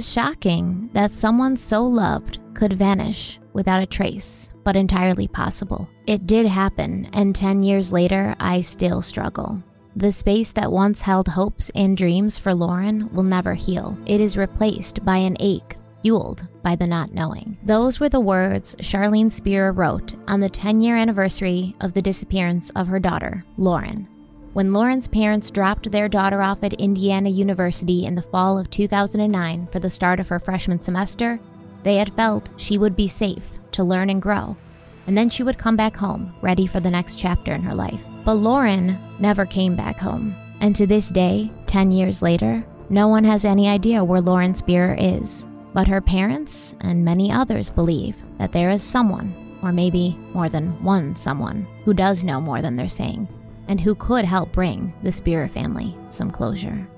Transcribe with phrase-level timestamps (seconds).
[0.00, 5.86] is shocking that someone so loved could vanish without a trace, but entirely possible.
[6.06, 9.62] It did happen, and 10 years later, I still struggle.
[9.94, 13.98] The space that once held hopes and dreams for Lauren will never heal.
[14.06, 17.58] It is replaced by an ache fueled by the not knowing.
[17.62, 22.70] Those were the words Charlene Spierer wrote on the 10 year anniversary of the disappearance
[22.70, 24.08] of her daughter, Lauren.
[24.52, 29.68] When Lauren's parents dropped their daughter off at Indiana University in the fall of 2009
[29.70, 31.38] for the start of her freshman semester,
[31.84, 34.56] they had felt she would be safe to learn and grow,
[35.06, 38.00] and then she would come back home, ready for the next chapter in her life.
[38.24, 43.22] But Lauren never came back home, and to this day, 10 years later, no one
[43.22, 45.46] has any idea where Lauren Spierer is.
[45.74, 50.82] But her parents and many others believe that there is someone, or maybe more than
[50.82, 53.28] one someone, who does know more than they're saying
[53.70, 56.88] and who could help bring the Spierer family some closure.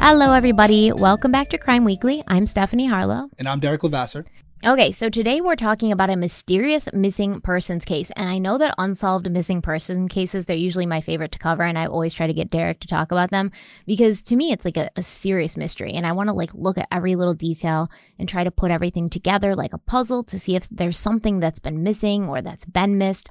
[0.00, 0.92] Hello, everybody.
[0.92, 2.22] Welcome back to Crime Weekly.
[2.26, 3.30] I'm Stephanie Harlowe.
[3.38, 4.24] And I'm Derek Levasseur.
[4.66, 8.10] Okay, so today we're talking about a mysterious missing persons case.
[8.16, 11.64] And I know that unsolved missing person cases, they're usually my favorite to cover.
[11.64, 13.52] And I always try to get Derek to talk about them
[13.86, 15.92] because to me, it's like a, a serious mystery.
[15.92, 19.10] And I want to like look at every little detail and try to put everything
[19.10, 22.96] together like a puzzle to see if there's something that's been missing or that's been
[22.96, 23.28] missed.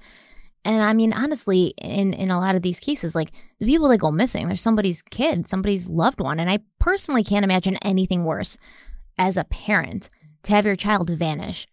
[0.64, 3.98] And I mean, honestly, in, in a lot of these cases, like the people that
[3.98, 6.40] go missing, they're somebody's kid, somebody's loved one.
[6.40, 8.56] And I personally can't imagine anything worse
[9.18, 10.10] as a parent
[10.44, 11.68] to have your child vanish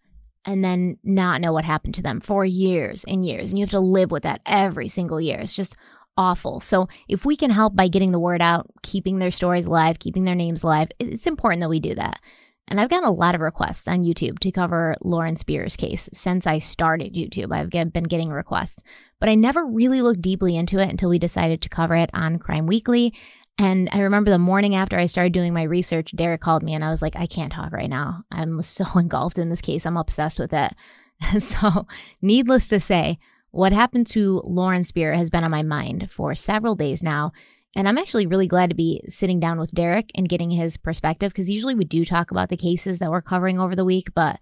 [0.45, 3.51] and then not know what happened to them for years and years.
[3.51, 5.39] And you have to live with that every single year.
[5.39, 5.75] It's just
[6.17, 6.59] awful.
[6.59, 10.25] So if we can help by getting the word out, keeping their stories alive, keeping
[10.25, 12.19] their names alive, it's important that we do that.
[12.67, 16.47] And I've gotten a lot of requests on YouTube to cover Lauren Spierer's case since
[16.47, 17.53] I started YouTube.
[17.53, 18.81] I've been getting requests,
[19.19, 22.39] but I never really looked deeply into it until we decided to cover it on
[22.39, 23.13] Crime Weekly.
[23.57, 26.83] And I remember the morning after I started doing my research, Derek called me and
[26.83, 28.23] I was like, I can't talk right now.
[28.31, 29.85] I'm so engulfed in this case.
[29.85, 30.73] I'm obsessed with it.
[31.39, 31.85] so,
[32.21, 33.19] needless to say,
[33.51, 37.31] what happened to Lauren Spierer has been on my mind for several days now.
[37.75, 41.31] And I'm actually really glad to be sitting down with Derek and getting his perspective
[41.31, 44.39] because usually we do talk about the cases that we're covering over the week, but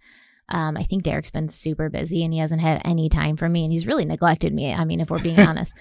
[0.51, 3.63] um, I think Derek's been super busy and he hasn't had any time for me
[3.63, 4.73] and he's really neglected me.
[4.73, 5.73] I mean, if we're being honest.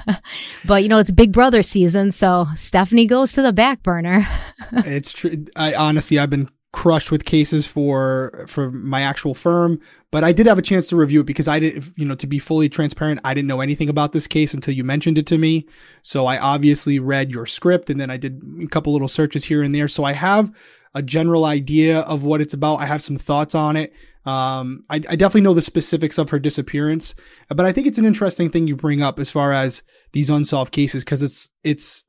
[0.64, 4.26] but, you know, it's Big Brother season, so Stephanie goes to the back burner.
[4.72, 5.44] it's true.
[5.56, 9.80] I honestly, I've been crushed with cases for for my actual firm
[10.10, 12.26] but i did have a chance to review it because i didn't you know to
[12.26, 15.38] be fully transparent i didn't know anything about this case until you mentioned it to
[15.38, 15.66] me
[16.02, 19.62] so i obviously read your script and then i did a couple little searches here
[19.62, 20.54] and there so i have
[20.96, 23.92] a general idea of what it's about i have some thoughts on it
[24.24, 27.14] um, I, I definitely know the specifics of her disappearance
[27.48, 30.72] but i think it's an interesting thing you bring up as far as these unsolved
[30.72, 32.02] cases because it's it's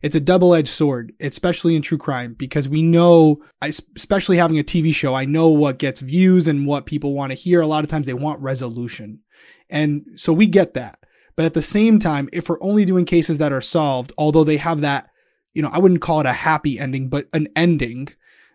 [0.00, 4.94] it's a double-edged sword, especially in true crime, because we know, especially having a TV
[4.94, 7.60] show, I know what gets views and what people want to hear.
[7.60, 9.20] A lot of times they want resolution.
[9.68, 11.00] And so we get that.
[11.34, 14.56] But at the same time, if we're only doing cases that are solved, although they
[14.56, 15.08] have that,
[15.52, 18.08] you know, I wouldn't call it a happy ending, but an ending,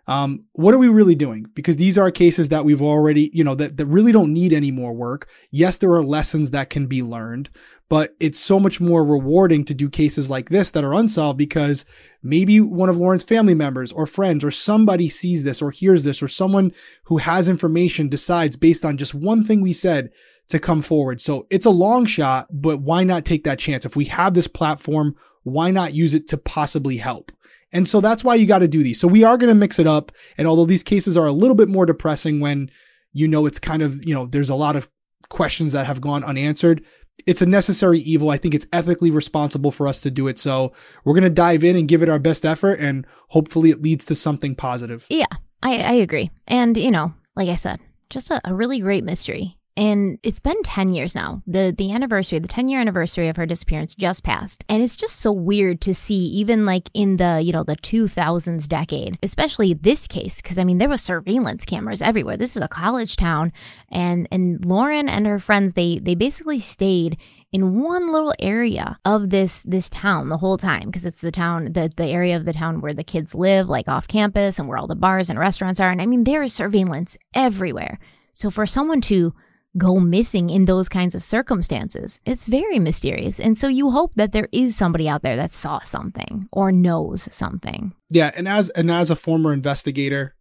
[0.05, 1.45] um, what are we really doing?
[1.53, 4.69] Because these are cases that we've already, you know, that, that really don't need any
[4.69, 5.29] more work.
[5.49, 7.49] Yes, there are lessons that can be learned,
[7.87, 11.85] but it's so much more rewarding to do cases like this that are unsolved because
[12.21, 16.21] maybe one of Lauren's family members or friends or somebody sees this or hears this
[16.21, 16.73] or someone
[17.05, 20.11] who has information decides based on just one thing we said
[20.49, 21.21] to come forward.
[21.21, 23.85] So it's a long shot, but why not take that chance?
[23.85, 27.31] If we have this platform, why not use it to possibly help?
[27.73, 28.99] And so that's why you got to do these.
[28.99, 30.11] So we are going to mix it up.
[30.37, 32.69] And although these cases are a little bit more depressing when
[33.11, 34.89] you know it's kind of, you know, there's a lot of
[35.29, 36.85] questions that have gone unanswered,
[37.25, 38.29] it's a necessary evil.
[38.29, 40.39] I think it's ethically responsible for us to do it.
[40.39, 40.73] So
[41.03, 44.05] we're going to dive in and give it our best effort, and hopefully it leads
[44.05, 45.05] to something positive.
[45.09, 45.25] Yeah,
[45.61, 46.31] I, I agree.
[46.47, 47.79] And, you know, like I said,
[48.09, 49.57] just a, a really great mystery.
[49.75, 51.41] And it's been 10 years now.
[51.47, 54.63] The the anniversary, the 10 year anniversary of her disappearance just passed.
[54.69, 58.67] And it's just so weird to see even like in the, you know, the 2000s
[58.67, 62.37] decade, especially this case cuz I mean there was surveillance cameras everywhere.
[62.37, 63.51] This is a college town
[63.89, 67.17] and and Lauren and her friends they they basically stayed
[67.51, 71.73] in one little area of this this town the whole time because it's the town
[71.73, 74.77] the the area of the town where the kids live like off campus and where
[74.77, 77.97] all the bars and restaurants are and I mean there is surveillance everywhere.
[78.33, 79.33] So for someone to
[79.77, 82.19] go missing in those kinds of circumstances.
[82.25, 83.39] It's very mysterious.
[83.39, 87.27] And so you hope that there is somebody out there that saw something or knows
[87.33, 87.93] something.
[88.09, 90.35] Yeah, and as and as a former investigator,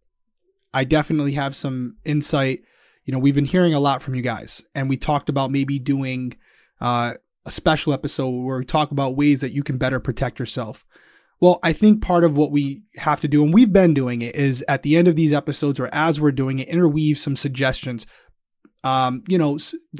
[0.73, 2.61] I definitely have some insight.
[3.05, 5.79] You know, we've been hearing a lot from you guys, and we talked about maybe
[5.79, 6.37] doing
[6.79, 7.15] uh,
[7.45, 10.85] a special episode where we talk about ways that you can better protect yourself.
[11.41, 14.33] Well, I think part of what we have to do, and we've been doing it,
[14.35, 18.05] is at the end of these episodes or as we're doing it, interweave some suggestions
[18.83, 19.57] um, you know,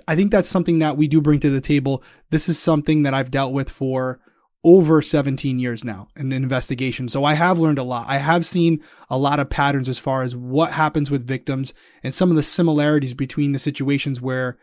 [0.08, 2.04] I think that's something that we do bring to the table.
[2.30, 4.20] This is something that I've dealt with for
[4.66, 7.10] over 17 years now in investigation.
[7.10, 8.06] So I have learned a lot.
[8.08, 12.14] I have seen a lot of patterns as far as what happens with victims and
[12.14, 14.58] some of the similarities between the situations where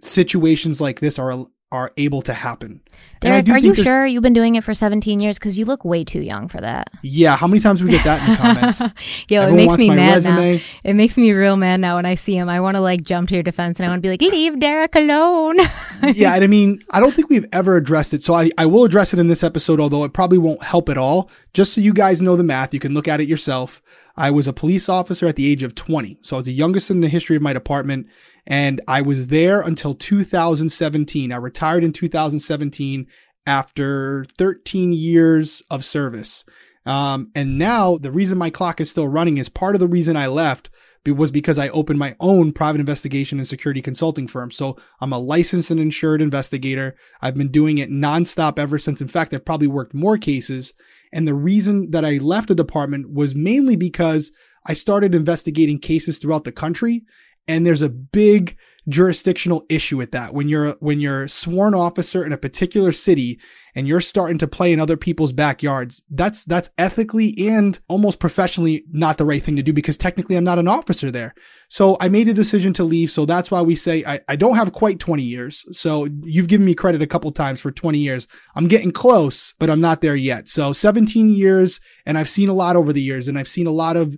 [0.00, 2.80] situations like this are are able to happen.
[3.20, 5.36] Derek, are you sure you've been doing it for 17 years?
[5.36, 6.90] Because you look way too young for that.
[7.02, 8.36] Yeah, how many times we get that in the
[8.80, 8.80] comments?
[9.28, 10.56] Yo, Everyone it makes me mad resume.
[10.56, 10.62] now.
[10.84, 12.48] It makes me real mad now when I see him.
[12.48, 14.60] I want to like jump to your defense and I want to be like, leave
[14.60, 15.56] Derek alone.
[16.14, 18.22] yeah, and I mean, I don't think we've ever addressed it.
[18.22, 20.98] So I, I will address it in this episode, although it probably won't help at
[20.98, 21.30] all.
[21.52, 23.82] Just so you guys know the math, you can look at it yourself.
[24.16, 26.18] I was a police officer at the age of 20.
[26.22, 28.06] So I was the youngest in the history of my department.
[28.46, 31.32] And I was there until 2017.
[31.32, 33.06] I retired in 2017
[33.46, 36.44] after 13 years of service.
[36.84, 40.16] Um, and now the reason my clock is still running is part of the reason
[40.16, 40.70] I left
[41.12, 44.50] was because I opened my own private investigation and security consulting firm.
[44.50, 46.96] So I'm a licensed and insured investigator.
[47.20, 49.00] I've been doing it nonstop ever since.
[49.00, 50.72] In fact, I've probably worked more cases.
[51.12, 54.32] And the reason that I left the department was mainly because
[54.66, 57.04] I started investigating cases throughout the country
[57.48, 58.56] and there's a big
[58.88, 63.40] jurisdictional issue with that when you're when you're sworn officer in a particular city
[63.76, 68.82] and you're starting to play in other people's backyards that's that's ethically and almost professionally
[68.88, 71.34] not the right thing to do because technically I'm not an officer there
[71.68, 74.56] so I made a decision to leave so that's why we say I, I don't
[74.56, 78.26] have quite 20 years so you've given me credit a couple times for 20 years
[78.56, 82.54] I'm getting close but I'm not there yet so 17 years and I've seen a
[82.54, 84.16] lot over the years and I've seen a lot of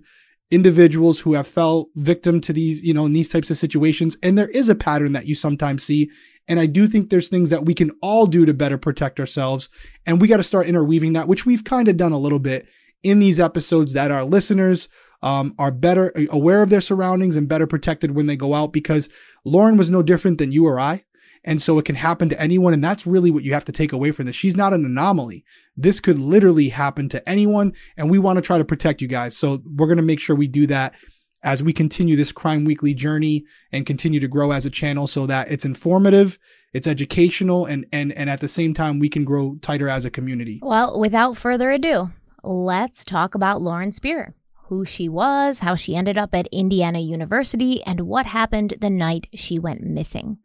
[0.51, 4.17] individuals who have fell victim to these, you know, in these types of situations.
[4.23, 6.09] And there is a pattern that you sometimes see.
[6.49, 9.69] And I do think there's things that we can all do to better protect ourselves.
[10.05, 12.67] And we got to start interweaving that, which we've kind of done a little bit
[13.03, 14.89] in these episodes that our listeners
[15.21, 19.09] um, are better aware of their surroundings and better protected when they go out because
[19.45, 21.05] Lauren was no different than you or I.
[21.43, 22.73] And so it can happen to anyone.
[22.73, 24.35] And that's really what you have to take away from this.
[24.35, 25.45] She's not an anomaly.
[25.77, 27.73] This could literally happen to anyone.
[27.95, 29.37] And we want to try to protect you guys.
[29.37, 30.95] So we're going to make sure we do that
[31.43, 35.25] as we continue this Crime Weekly journey and continue to grow as a channel so
[35.25, 36.37] that it's informative,
[36.73, 40.11] it's educational, and, and, and at the same time, we can grow tighter as a
[40.11, 40.59] community.
[40.61, 42.11] Well, without further ado,
[42.43, 44.33] let's talk about Lauren Spierer,
[44.67, 49.27] who she was, how she ended up at Indiana University, and what happened the night
[49.33, 50.37] she went missing.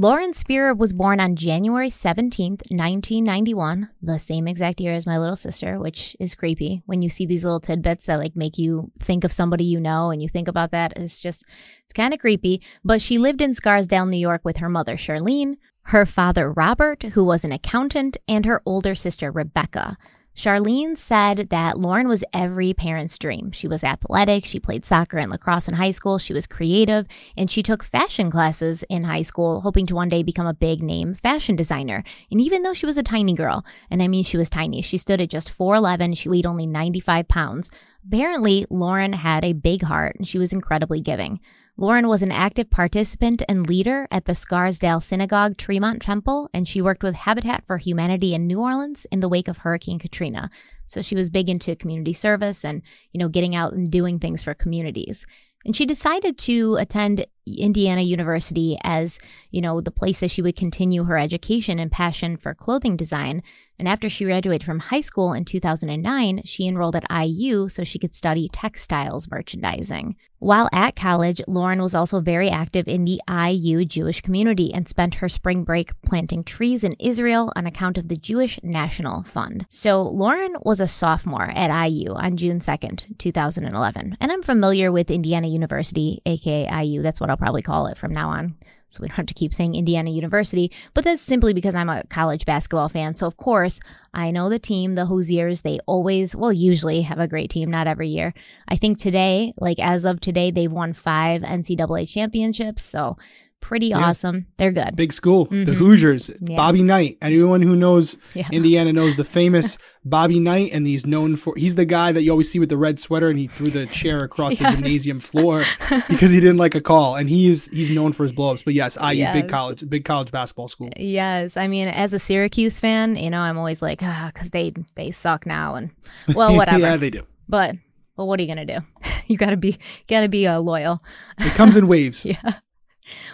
[0.00, 5.36] Lauren Spierer was born on January 17th, 1991, the same exact year as my little
[5.36, 9.24] sister, which is creepy when you see these little tidbits that like make you think
[9.24, 10.94] of somebody you know and you think about that.
[10.96, 11.44] It's just,
[11.84, 12.62] it's kind of creepy.
[12.82, 17.22] But she lived in Scarsdale, New York with her mother, Charlene, her father, Robert, who
[17.22, 19.98] was an accountant, and her older sister, Rebecca.
[20.36, 23.50] Charlene said that Lauren was every parent's dream.
[23.52, 27.06] She was athletic, she played soccer and lacrosse in high school, she was creative,
[27.36, 30.82] and she took fashion classes in high school, hoping to one day become a big
[30.82, 32.04] name fashion designer.
[32.30, 34.98] And even though she was a tiny girl, and I mean she was tiny, she
[34.98, 37.70] stood at just 4'11, she weighed only 95 pounds.
[38.06, 41.40] Apparently, Lauren had a big heart and she was incredibly giving.
[41.80, 46.82] Lauren was an active participant and leader at the Scarsdale Synagogue Tremont Temple, and she
[46.82, 50.50] worked with Habitat for Humanity in New Orleans in the wake of Hurricane Katrina.
[50.86, 52.82] So she was big into community service and,
[53.12, 55.24] you know, getting out and doing things for communities.
[55.64, 59.18] And she decided to attend Indiana University as,
[59.50, 63.42] you know, the place that she would continue her education and passion for clothing design.
[63.80, 67.98] And after she graduated from high school in 2009, she enrolled at IU so she
[67.98, 70.16] could study textiles merchandising.
[70.38, 75.14] While at college, Lauren was also very active in the IU Jewish community and spent
[75.16, 79.66] her spring break planting trees in Israel on account of the Jewish National Fund.
[79.70, 84.16] So Lauren was a sophomore at IU on June 2nd, 2011.
[84.20, 87.00] And I'm familiar with Indiana University, aka IU.
[87.00, 88.56] That's what I'll probably call it from now on
[88.90, 92.04] so we don't have to keep saying Indiana University, but that's simply because I'm a
[92.08, 93.14] college basketball fan.
[93.14, 93.78] So, of course,
[94.12, 97.86] I know the team, the Hoosiers, they always, well, usually have a great team, not
[97.86, 98.34] every year.
[98.68, 102.82] I think today, like as of today, they've won five NCAA championships.
[102.82, 103.16] So,
[103.60, 103.98] pretty Yeah.
[103.98, 104.46] awesome.
[104.56, 104.96] They're good.
[104.96, 105.74] Big school, the Mhm.
[105.74, 106.56] Hoosiers, Yeah.
[106.56, 107.18] Bobby Knight.
[107.22, 108.48] Anyone who knows Yeah.
[108.50, 112.30] Indiana knows the famous Bobby Knight, and he's known for he's the guy that you
[112.30, 115.64] always see with the red sweater, and he threw the chair across the gymnasium floor
[116.08, 118.64] because he didn't like a call, and he is he's known for his blowups.
[118.64, 119.34] But yes, IU, Yes.
[119.34, 120.88] big college, big college basketball school.
[120.96, 124.72] Yes, I mean, as a Syracuse fan, you know, I'm always like, ah, because they
[124.96, 125.90] they suck now, and
[126.34, 126.78] well, whatever.
[126.78, 127.22] yeah, they do.
[127.48, 127.76] But
[128.16, 128.78] well, what are you gonna do?
[129.26, 129.76] you gotta be
[130.08, 131.02] gotta be uh, loyal.
[131.38, 132.24] It comes in waves.
[132.24, 132.54] Yeah.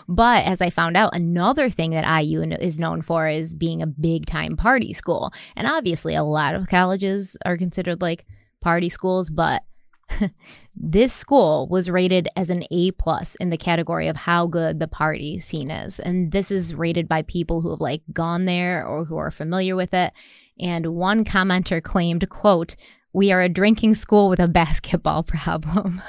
[0.08, 3.86] But as I found out, another thing that IU is known for is being a
[3.86, 5.32] big time party school.
[5.54, 8.26] And obviously, a lot of colleges are considered like
[8.60, 9.62] party schools, but
[10.76, 14.88] this school was rated as an A plus in the category of how good the
[14.88, 15.98] party scene is.
[15.98, 19.76] And this is rated by people who have like gone there or who are familiar
[19.76, 20.12] with it.
[20.58, 22.76] And one commenter claimed, quote,
[23.12, 26.02] we are a drinking school with a basketball problem.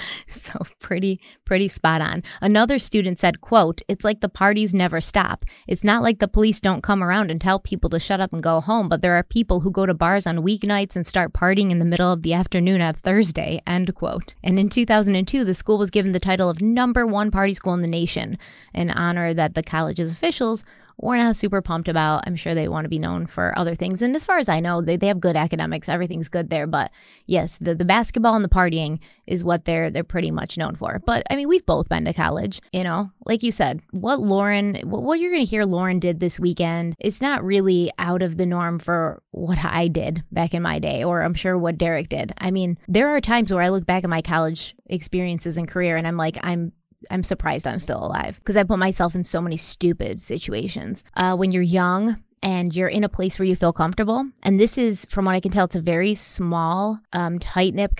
[0.30, 2.22] so pretty pretty spot on.
[2.40, 5.44] Another student said quote it's like the parties never stop.
[5.66, 8.42] It's not like the police don't come around and tell people to shut up and
[8.42, 11.70] go home but there are people who go to bars on weeknights and start partying
[11.70, 14.34] in the middle of the afternoon at thursday end quote.
[14.42, 17.82] And in 2002 the school was given the title of number one party school in
[17.82, 18.38] the nation
[18.74, 20.64] an honor that the college's officials
[20.98, 22.24] we're not super pumped about.
[22.26, 24.02] I'm sure they want to be known for other things.
[24.02, 25.88] And as far as I know, they, they have good academics.
[25.88, 26.66] Everything's good there.
[26.66, 26.90] But
[27.26, 31.00] yes, the, the basketball and the partying is what they're they're pretty much known for.
[31.04, 33.10] But I mean, we've both been to college, you know.
[33.24, 37.20] Like you said, what Lauren what, what you're gonna hear Lauren did this weekend, it's
[37.20, 41.22] not really out of the norm for what I did back in my day, or
[41.22, 42.32] I'm sure what Derek did.
[42.38, 45.96] I mean, there are times where I look back at my college experiences and career
[45.96, 46.72] and I'm like, I'm
[47.10, 51.04] I'm surprised I'm still alive because I put myself in so many stupid situations.
[51.16, 54.76] Uh, when you're young and you're in a place where you feel comfortable, and this
[54.76, 57.92] is, from what I can tell, it's a very small, um, tight knit,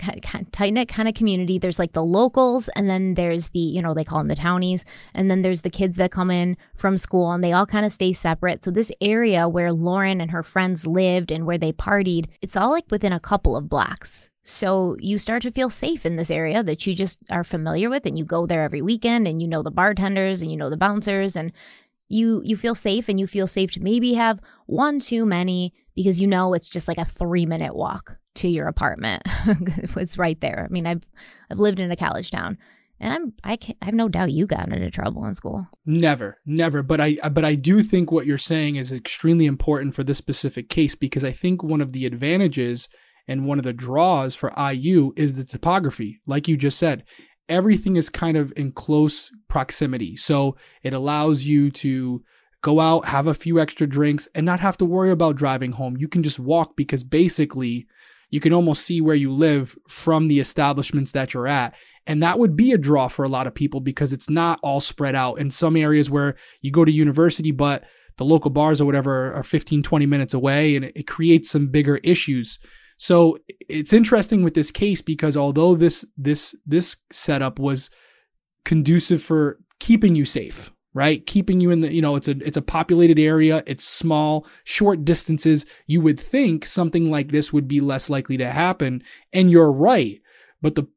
[0.51, 1.57] tight knit kind of community.
[1.57, 4.83] There's like the locals, and then there's the, you know, they call them the townies,
[5.13, 7.93] and then there's the kids that come in from school, and they all kind of
[7.93, 8.65] stay separate.
[8.65, 12.71] So this area where Lauren and her friends lived and where they partied, it's all
[12.71, 14.29] like within a couple of blocks.
[14.43, 18.05] So you start to feel safe in this area that you just are familiar with
[18.05, 20.77] and you go there every weekend and you know the bartenders and you know the
[20.77, 21.53] bouncers and
[22.09, 26.19] you you feel safe and you feel safe to maybe have one too many because
[26.19, 29.23] you know it's just like a 3 minute walk to your apartment.
[29.95, 30.65] it's right there.
[30.69, 31.03] I mean, I've
[31.49, 32.57] I've lived in a college town
[32.99, 35.67] and I'm I can I have no doubt you got into trouble in school.
[35.85, 36.83] Never, never.
[36.83, 40.17] But I, uh, but I do think what you're saying is extremely important for this
[40.17, 42.89] specific case because I think one of the advantages
[43.27, 46.19] and one of the draws for IU is the topography.
[46.25, 47.03] Like you just said,
[47.47, 50.15] everything is kind of in close proximity.
[50.15, 52.23] So it allows you to
[52.61, 55.97] go out, have a few extra drinks, and not have to worry about driving home.
[55.97, 57.87] You can just walk because basically
[58.29, 61.75] you can almost see where you live from the establishments that you're at.
[62.07, 64.81] And that would be a draw for a lot of people because it's not all
[64.81, 65.39] spread out.
[65.39, 67.83] In some areas where you go to university, but
[68.17, 71.97] the local bars or whatever are 15, 20 minutes away, and it, creates some bigger
[71.97, 72.59] issues.
[72.97, 73.37] So
[73.69, 77.89] it's interesting with this case because although this this this setup was
[78.65, 81.25] conducive for keeping you safe, right?
[81.25, 85.03] Keeping you in the, you know, it's a it's a populated area, it's small, short
[85.03, 85.65] distances.
[85.87, 90.21] You would think something like this would be less likely to happen, and you're right.
[90.61, 90.87] But the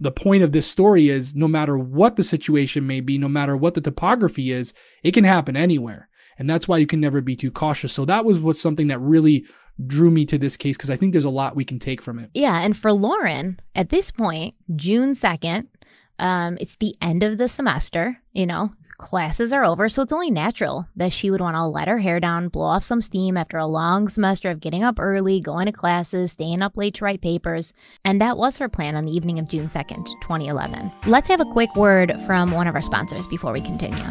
[0.00, 3.56] the point of this story is no matter what the situation may be, no matter
[3.56, 6.08] what the topography is, it can happen anywhere.
[6.38, 7.92] And that's why you can never be too cautious.
[7.92, 9.44] So that was what's something that really
[9.86, 12.18] drew me to this case because I think there's a lot we can take from
[12.18, 12.30] it.
[12.34, 15.66] Yeah, and for Lauren, at this point, June 2nd,
[16.18, 20.30] um, it's the end of the semester, you know, classes are over, so it's only
[20.30, 23.56] natural that she would want to let her hair down, blow off some steam after
[23.56, 27.22] a long semester of getting up early, going to classes, staying up late to write
[27.22, 27.72] papers.
[28.04, 30.92] And that was her plan on the evening of June 2nd, 2011.
[31.06, 34.04] Let's have a quick word from one of our sponsors before we continue.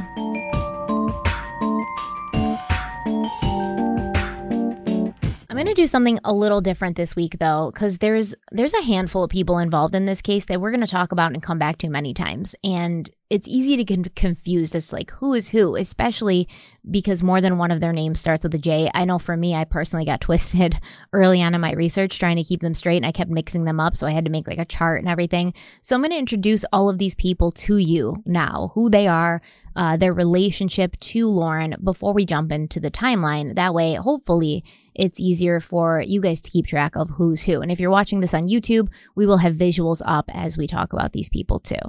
[5.59, 9.23] Going to do something a little different this week though cuz there's there's a handful
[9.23, 11.77] of people involved in this case that we're going to talk about and come back
[11.77, 16.47] to many times and it's easy to get confused as like who is who, especially
[16.89, 18.89] because more than one of their names starts with a J.
[18.93, 20.79] I know for me, I personally got twisted
[21.13, 23.79] early on in my research trying to keep them straight and I kept mixing them
[23.79, 23.95] up.
[23.95, 25.53] So I had to make like a chart and everything.
[25.81, 29.41] So I'm going to introduce all of these people to you now, who they are,
[29.75, 33.55] uh, their relationship to Lauren before we jump into the timeline.
[33.55, 34.63] That way, hopefully,
[34.99, 37.61] it's easier for you guys to keep track of who's who.
[37.61, 40.93] And if you're watching this on YouTube, we will have visuals up as we talk
[40.93, 41.79] about these people too.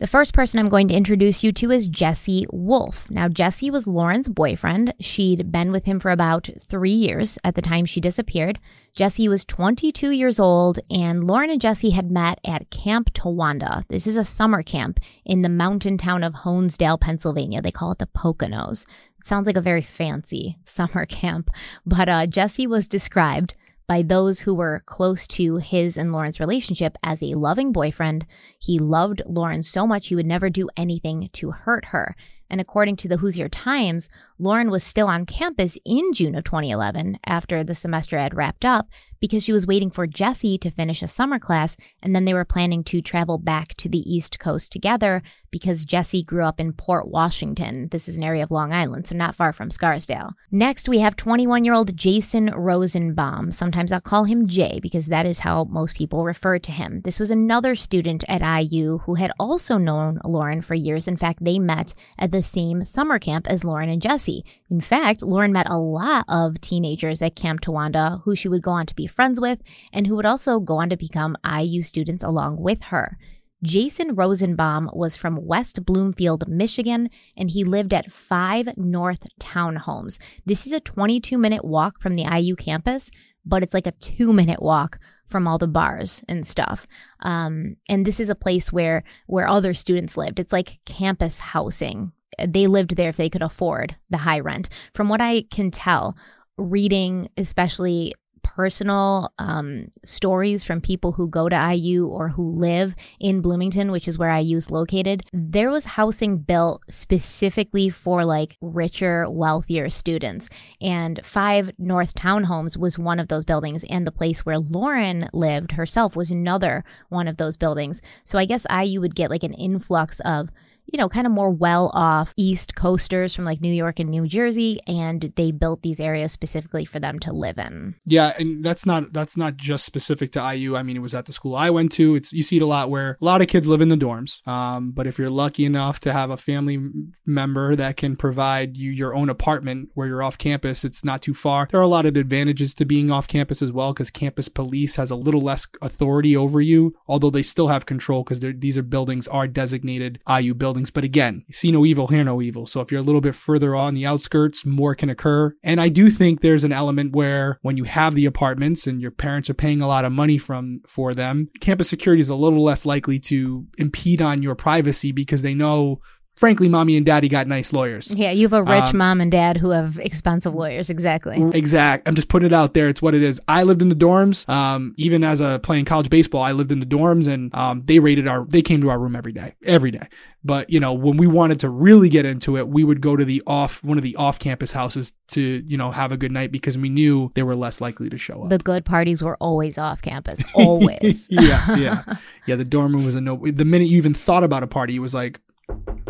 [0.00, 3.10] The first person I'm going to introduce you to is Jesse Wolff.
[3.10, 4.94] Now, Jesse was Lauren's boyfriend.
[4.98, 8.58] She'd been with him for about three years at the time she disappeared.
[8.96, 13.84] Jesse was 22 years old, and Lauren and Jesse had met at Camp Towanda.
[13.88, 17.60] This is a summer camp in the mountain town of Honesdale, Pennsylvania.
[17.60, 18.86] They call it the Poconos.
[19.24, 21.50] Sounds like a very fancy summer camp,
[21.86, 23.54] but uh, Jesse was described
[23.90, 28.24] by those who were close to his and Lauren's relationship as a loving boyfriend.
[28.56, 32.14] He loved Lauren so much he would never do anything to hurt her.
[32.48, 34.08] And according to the Hoosier Times,
[34.40, 38.88] Lauren was still on campus in June of 2011 after the semester had wrapped up
[39.20, 42.44] because she was waiting for Jesse to finish a summer class and then they were
[42.44, 47.08] planning to travel back to the East Coast together because Jesse grew up in Port
[47.08, 47.88] Washington.
[47.90, 50.30] This is an area of Long Island, so not far from Scarsdale.
[50.50, 53.52] Next, we have 21 year old Jason Rosenbaum.
[53.52, 57.02] Sometimes I'll call him Jay because that is how most people refer to him.
[57.02, 61.08] This was another student at IU who had also known Lauren for years.
[61.08, 64.29] In fact, they met at the same summer camp as Lauren and Jesse.
[64.70, 68.70] In fact, Lauren met a lot of teenagers at Camp Towanda who she would go
[68.72, 69.60] on to be friends with
[69.92, 73.18] and who would also go on to become IU students along with her.
[73.62, 80.18] Jason Rosenbaum was from West Bloomfield, Michigan, and he lived at 5 North Townhomes.
[80.46, 83.10] This is a 22 minute walk from the IU campus,
[83.44, 86.86] but it's like a two minute walk from all the bars and stuff.
[87.20, 90.40] Um, and this is a place where where other students lived.
[90.40, 92.12] It's like campus housing
[92.46, 94.68] they lived there if they could afford the high rent.
[94.94, 96.16] From what I can tell,
[96.56, 103.40] reading especially personal um, stories from people who go to IU or who live in
[103.40, 109.28] Bloomington, which is where IU is located, there was housing built specifically for like richer,
[109.30, 110.48] wealthier students.
[110.80, 115.72] And Five North Townhomes was one of those buildings, and the place where Lauren lived
[115.72, 118.02] herself was another one of those buildings.
[118.24, 120.50] So I guess IU would get like an influx of
[120.92, 124.26] you know, kind of more well off East Coasters from like New York and New
[124.26, 127.94] Jersey, and they built these areas specifically for them to live in.
[128.04, 130.76] Yeah, and that's not that's not just specific to IU.
[130.76, 132.14] I mean, it was at the school I went to.
[132.14, 134.46] It's you see it a lot where a lot of kids live in the dorms.
[134.46, 136.78] Um, but if you're lucky enough to have a family
[137.24, 141.34] member that can provide you your own apartment where you're off campus, it's not too
[141.34, 141.68] far.
[141.70, 144.96] There are a lot of advantages to being off campus as well because campus police
[144.96, 148.82] has a little less authority over you, although they still have control because these are
[148.82, 152.64] buildings are designated IU buildings But again, see no evil, hear no evil.
[152.64, 155.54] So if you're a little bit further on the outskirts, more can occur.
[155.62, 159.10] And I do think there's an element where when you have the apartments and your
[159.10, 162.62] parents are paying a lot of money from for them, campus security is a little
[162.62, 166.00] less likely to impede on your privacy because they know
[166.36, 168.10] frankly, mommy and daddy got nice lawyers.
[168.10, 170.90] Yeah, you have a rich um, mom and dad who have expensive lawyers.
[170.90, 171.42] Exactly.
[171.52, 172.08] Exact.
[172.08, 172.88] I'm just putting it out there.
[172.88, 173.40] It's what it is.
[173.46, 174.48] I lived in the dorms.
[174.48, 177.98] Um, even as a playing college baseball, I lived in the dorms, and um, they
[177.98, 178.44] rated our.
[178.46, 180.08] They came to our room every day, every day.
[180.42, 183.24] But you know, when we wanted to really get into it, we would go to
[183.24, 186.78] the off one of the off-campus houses to you know have a good night because
[186.78, 188.48] we knew they were less likely to show up.
[188.48, 191.26] The good parties were always off campus, always.
[191.28, 192.02] yeah, yeah,
[192.46, 192.56] yeah.
[192.56, 193.36] The dorm room was a no.
[193.36, 195.40] The minute you even thought about a party, it was like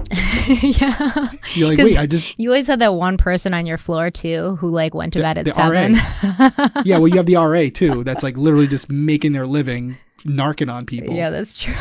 [0.48, 1.30] yeah.
[1.54, 2.38] You're like, wait, I just.
[2.38, 5.22] You always had that one person on your floor too who like went to the,
[5.22, 5.94] bed at seven.
[6.84, 8.04] yeah, well, you have the RA too.
[8.04, 11.14] That's like literally just making their living narking on people.
[11.14, 11.74] Yeah, that's true.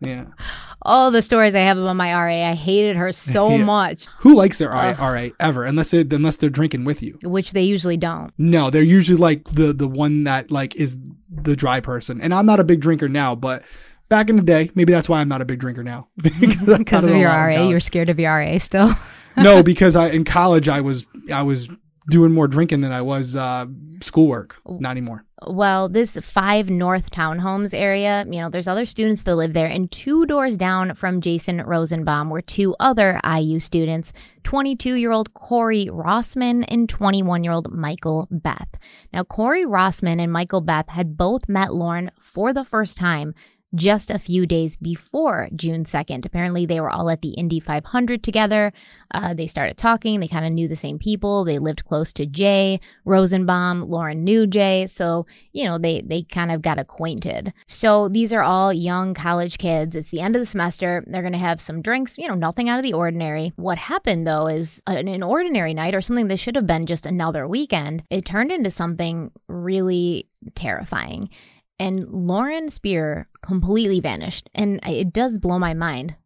[0.00, 0.26] Yeah.
[0.82, 3.64] All the stories I have about my RA, I hated her so yeah.
[3.64, 4.06] much.
[4.18, 7.62] Who likes their RA, RA ever, unless they, unless they're drinking with you, which they
[7.62, 8.30] usually don't.
[8.36, 10.98] No, they're usually like the the one that like is
[11.30, 12.20] the dry person.
[12.20, 13.62] And I'm not a big drinker now, but
[14.08, 14.70] back in the day.
[14.74, 16.08] Maybe that's why I'm not a big drinker now.
[16.16, 18.90] because of your RA, you're scared of your RA still.
[19.36, 21.68] no, because I in college I was I was
[22.08, 23.66] doing more drinking than I was uh,
[24.00, 24.60] schoolwork.
[24.66, 25.24] Not anymore.
[25.46, 29.90] Well, this five North Townhomes area, you know, there's other students that live there, and
[29.90, 34.12] two doors down from Jason Rosenbaum were two other IU students
[34.44, 38.68] 22 year old Corey Rossman and 21 year old Michael Beth.
[39.12, 43.34] Now, Corey Rossman and Michael Beth had both met Lauren for the first time
[43.74, 46.24] just a few days before June 2nd.
[46.24, 48.72] Apparently, they were all at the Indy 500 together.
[49.12, 50.20] Uh, they started talking.
[50.20, 51.44] They kind of knew the same people.
[51.44, 53.82] They lived close to Jay Rosenbaum.
[53.82, 54.86] Lauren knew Jay.
[54.86, 57.52] So, you know, they, they kind of got acquainted.
[57.66, 59.96] So these are all young college kids.
[59.96, 61.04] It's the end of the semester.
[61.06, 63.52] They're going to have some drinks, you know, nothing out of the ordinary.
[63.56, 67.06] What happened, though, is an, an ordinary night or something that should have been just
[67.06, 68.02] another weekend.
[68.10, 71.30] It turned into something really terrifying.
[71.78, 74.48] And Lauren Spierer completely vanished.
[74.54, 76.16] And it does blow my mind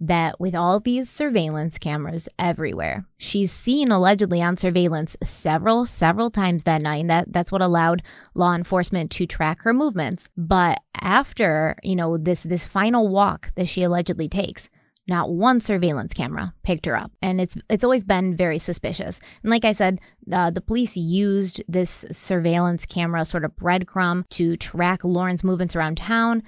[0.00, 6.62] that with all these surveillance cameras everywhere, she's seen allegedly on surveillance several, several times
[6.62, 7.02] that night.
[7.02, 8.02] And that, that's what allowed
[8.34, 10.28] law enforcement to track her movements.
[10.36, 14.70] But after, you know, this this final walk that she allegedly takes,
[15.10, 19.20] not one surveillance camera picked her up, and it's it's always been very suspicious.
[19.42, 20.00] And like I said,
[20.32, 25.98] uh, the police used this surveillance camera sort of breadcrumb to track Lauren's movements around
[25.98, 26.42] town.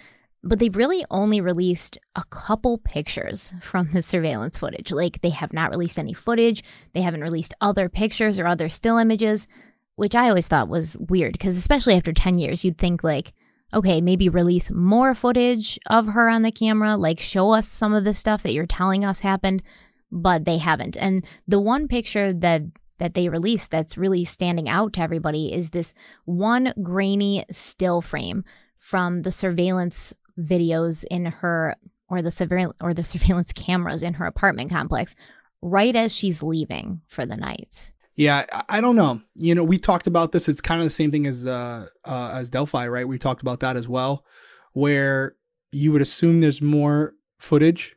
[0.44, 4.90] But they've really only released a couple pictures from the surveillance footage.
[4.90, 6.64] Like, they have not released any footage.
[6.94, 9.46] They haven't released other pictures or other still images,
[9.94, 13.34] which I always thought was weird because, especially after 10 years, you'd think, like,
[13.74, 18.04] okay, maybe release more footage of her on the camera, like show us some of
[18.04, 19.62] the stuff that you're telling us happened,
[20.10, 20.96] but they haven't.
[20.96, 22.62] And the one picture that
[22.98, 25.92] that they released that's really standing out to everybody is this
[26.24, 28.44] one grainy still frame
[28.78, 31.74] from the surveillance videos in her
[32.08, 35.14] or the surveillance or the surveillance cameras in her apartment complex
[35.62, 37.91] right as she's leaving for the night.
[38.14, 39.22] Yeah, I don't know.
[39.34, 40.48] You know, we talked about this.
[40.48, 43.08] It's kind of the same thing as uh, uh, as Delphi, right?
[43.08, 44.24] We talked about that as well,
[44.72, 45.36] where
[45.70, 47.96] you would assume there's more footage.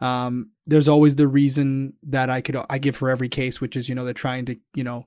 [0.00, 3.88] Um, there's always the reason that I could I give for every case, which is
[3.88, 5.06] you know they're trying to you know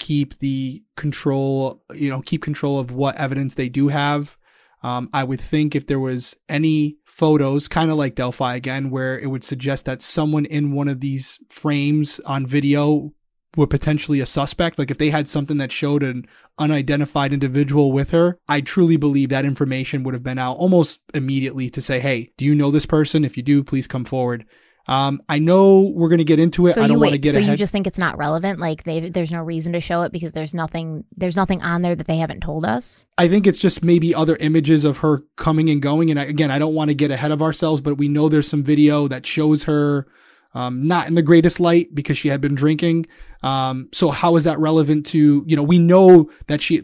[0.00, 4.36] keep the control, you know, keep control of what evidence they do have.
[4.82, 9.18] Um, I would think if there was any photos, kind of like Delphi again, where
[9.18, 13.12] it would suggest that someone in one of these frames on video
[13.56, 16.26] were potentially a suspect, like if they had something that showed an
[16.58, 21.68] unidentified individual with her, I truly believe that information would have been out almost immediately
[21.70, 23.24] to say, hey, do you know this person?
[23.24, 24.46] If you do, please come forward.
[24.86, 26.74] Um, I know we're going to get into it.
[26.74, 27.50] So I don't want to get so ahead.
[27.50, 28.58] you just think it's not relevant?
[28.58, 32.06] Like there's no reason to show it because there's nothing, there's nothing on there that
[32.06, 33.06] they haven't told us.
[33.16, 36.10] I think it's just maybe other images of her coming and going.
[36.10, 38.48] And I, again, I don't want to get ahead of ourselves, but we know there's
[38.48, 40.08] some video that shows her
[40.54, 43.06] um, not in the greatest light because she had been drinking.
[43.42, 46.82] Um, so how is that relevant to, you know, we know that she,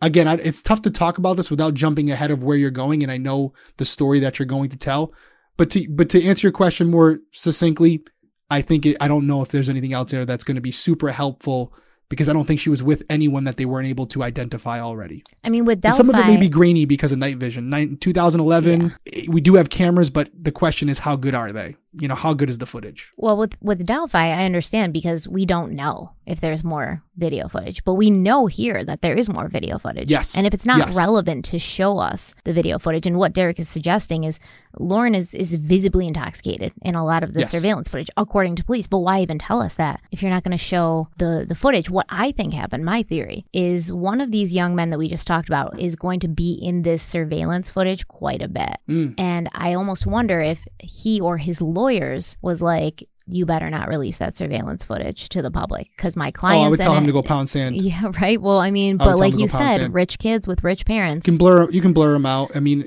[0.00, 3.02] again, I, it's tough to talk about this without jumping ahead of where you're going.
[3.02, 5.12] And I know the story that you're going to tell,
[5.56, 8.04] but to, but to answer your question more succinctly,
[8.50, 10.70] I think it, I don't know if there's anything out there that's going to be
[10.70, 11.74] super helpful
[12.08, 15.24] because I don't think she was with anyone that they weren't able to identify already.
[15.44, 17.68] I mean, with Delphi, some of it may be grainy because of night vision.
[17.68, 18.94] Nine, 2011,
[19.28, 21.76] we do have cameras, but the question is how good are they?
[21.92, 23.12] You know, how good is the footage?
[23.16, 27.82] Well, with with Delphi, I understand because we don't know if there's more video footage,
[27.84, 30.10] but we know here that there is more video footage.
[30.10, 30.36] Yes.
[30.36, 30.94] And if it's not Yes.
[30.96, 34.38] relevant to show us the video footage, and what Derek is suggesting is
[34.78, 37.50] Lauren is is visibly intoxicated in a lot of the Yes.
[37.50, 38.86] surveillance footage, according to police.
[38.86, 41.88] But why even tell us that if you're not going to show the the footage?
[41.88, 45.26] What I think happened, my theory, is one of these young men that we just
[45.26, 48.76] talked about is going to be in this surveillance footage quite a bit.
[48.88, 49.14] Mm.
[49.18, 54.18] And I almost wonder if he or his lawyers was like, you better not release
[54.18, 56.46] that surveillance footage to the public because my Oh.
[56.46, 57.76] I would tell him to go pound sand.
[57.80, 58.40] Yeah, right.
[58.40, 59.94] Well, I mean, I but like you said, sand.
[59.94, 61.24] rich kids with rich parents.
[61.26, 62.56] can blur you can blur them out.
[62.56, 62.86] I mean,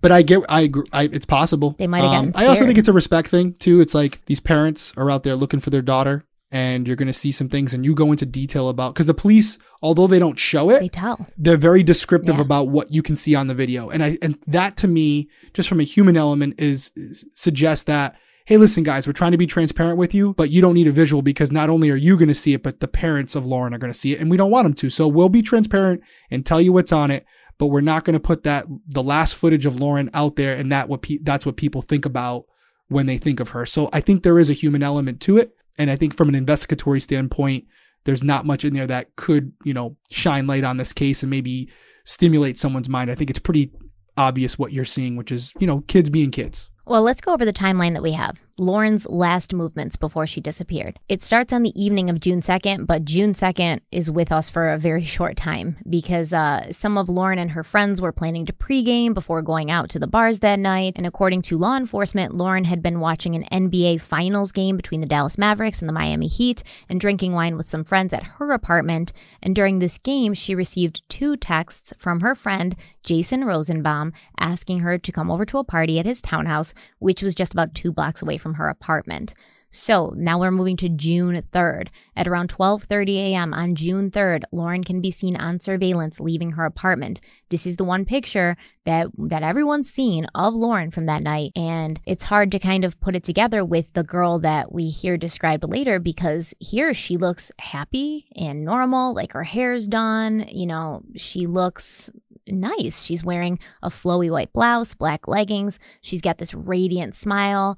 [0.00, 0.84] but I get I agree.
[0.92, 1.76] I, it's possible.
[1.78, 3.80] They might have gotten um, I also think it's a respect thing too.
[3.80, 7.12] It's like these parents are out there looking for their daughter, and you're going to
[7.24, 10.38] see some things, and you go into detail about because the police, although they don't
[10.38, 11.28] show it, they tell.
[11.38, 12.40] they're very descriptive Yeah.
[12.42, 15.68] about what you can see on the video and i and that to me just
[15.68, 19.46] from a human element is, is suggests that hey listen guys we're trying to be
[19.46, 22.28] transparent with you but you don't need a visual because not only are you going
[22.28, 24.36] to see it but the parents of lauren are going to see it and we
[24.36, 27.24] don't want them to so we'll be transparent and tell you what's on it
[27.58, 30.70] but we're not going to put that the last footage of lauren out there and
[30.72, 32.44] that what pe- that's what people think about
[32.88, 35.54] when they think of her so i think there is a human element to it
[35.78, 37.64] and i think from an investigatory standpoint
[38.06, 41.28] there's not much in there that could, you know, shine light on this case and
[41.28, 41.68] maybe
[42.04, 43.10] stimulate someone's mind.
[43.10, 43.72] I think it's pretty
[44.16, 46.70] obvious what you're seeing, which is, you know, kids being kids.
[46.86, 48.36] Well, let's go over the timeline that we have.
[48.58, 50.98] Lauren's last movements before she disappeared.
[51.10, 54.70] It starts on the evening of June 2nd, but June 2nd is with us for
[54.70, 58.54] a very short time because uh, some of Lauren and her friends were planning to
[58.54, 60.94] pregame before going out to the bars that night.
[60.96, 65.06] And according to law enforcement, Lauren had been watching an NBA Finals game between the
[65.06, 69.12] Dallas Mavericks and the Miami Heat and drinking wine with some friends at her apartment.
[69.42, 74.96] And during this game, she received two texts from her friend, Jason Rosenbaum, asking her
[74.96, 78.22] to come over to a party at his townhouse, which was just about two blocks
[78.22, 79.34] away from her apartment.
[79.76, 81.88] So now we're moving to June 3rd.
[82.16, 83.52] At around 12:30 a.m.
[83.52, 87.20] on June 3rd, Lauren can be seen on surveillance leaving her apartment.
[87.50, 88.56] This is the one picture
[88.86, 92.98] that that everyone's seen of Lauren from that night, and it's hard to kind of
[93.00, 97.52] put it together with the girl that we hear described later because here she looks
[97.58, 102.08] happy and normal, like her hair's done, you know, she looks
[102.48, 103.02] nice.
[103.02, 105.78] She's wearing a flowy white blouse, black leggings.
[106.00, 107.76] She's got this radiant smile.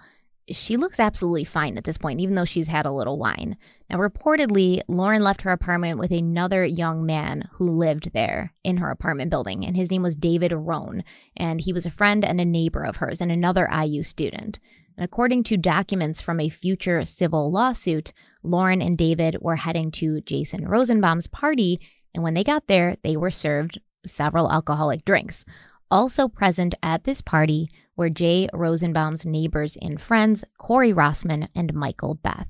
[0.51, 3.57] She looks absolutely fine at this point, even though she's had a little wine.
[3.91, 8.91] Now, reportedly, Lauren left her apartment with another young man who lived there in her
[8.91, 11.05] apartment building, and his name was David Rohn,
[11.37, 14.59] and he was a friend and a neighbor of hers and another IU student.
[14.97, 20.23] And according to documents from a future civil lawsuit, Lauren and David were heading to
[20.23, 21.79] Jason Rosenbaum's party,
[22.15, 25.45] and when they got there, they were served several alcoholic drinks.
[25.91, 32.15] Also present at this party were Jay Rosenbaum's neighbors and friends, Corey Rossman and Michael
[32.15, 32.49] Beth.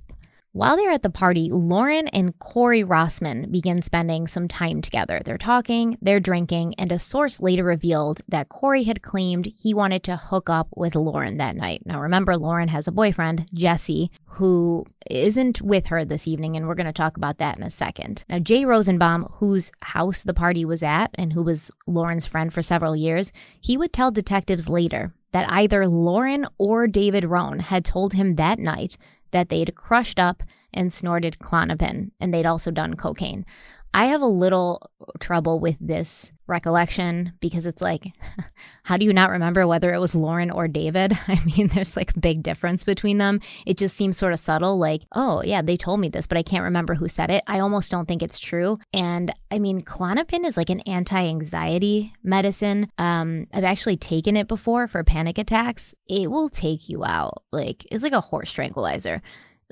[0.53, 5.21] While they're at the party, Lauren and Corey Rossman begin spending some time together.
[5.25, 10.03] They're talking, they're drinking, and a source later revealed that Corey had claimed he wanted
[10.05, 11.83] to hook up with Lauren that night.
[11.85, 16.75] Now, remember, Lauren has a boyfriend, Jesse, who isn't with her this evening, and we're
[16.75, 18.25] going to talk about that in a second.
[18.29, 22.63] Now, Jay Rosenbaum, whose house the party was at and who was Lauren's friend for
[22.63, 28.15] several years, he would tell detectives later that either Lauren or David Rohn had told
[28.15, 28.97] him that night
[29.31, 33.45] that they'd crushed up and snorted Klonopin, and they'd also done cocaine.
[33.93, 38.13] I have a little trouble with this recollection because it's like,
[38.83, 41.13] how do you not remember whether it was Lauren or David?
[41.29, 43.41] I mean, there's like a big difference between them.
[43.67, 46.43] It just seems sort of subtle, like, oh, yeah, they told me this, but I
[46.43, 47.45] can't remember who said it.
[47.47, 48.79] I almost don't think it's true.
[48.93, 52.91] And I mean, Klonopin is like an anti anxiety medicine.
[52.99, 55.95] Um, I've actually taken it before for panic attacks.
[56.09, 57.43] It will take you out.
[57.53, 59.23] Like, it's like a horse tranquilizer.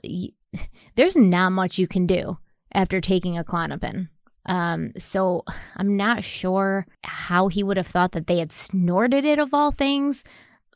[0.97, 2.39] There's not much you can do
[2.73, 4.09] after taking a Klonopin.
[4.47, 5.45] Um, so
[5.77, 9.73] I'm not sure how he would have thought that they had snorted it of all
[9.73, 10.25] things.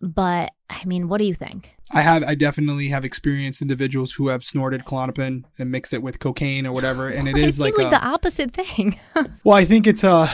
[0.00, 1.74] But I mean, what do you think?
[1.92, 6.20] I have, I definitely have experienced individuals who have snorted Klonopin and mixed it with
[6.20, 8.98] cocaine or whatever, and it is like, like a, the opposite thing.
[9.44, 10.30] well, I think it's a,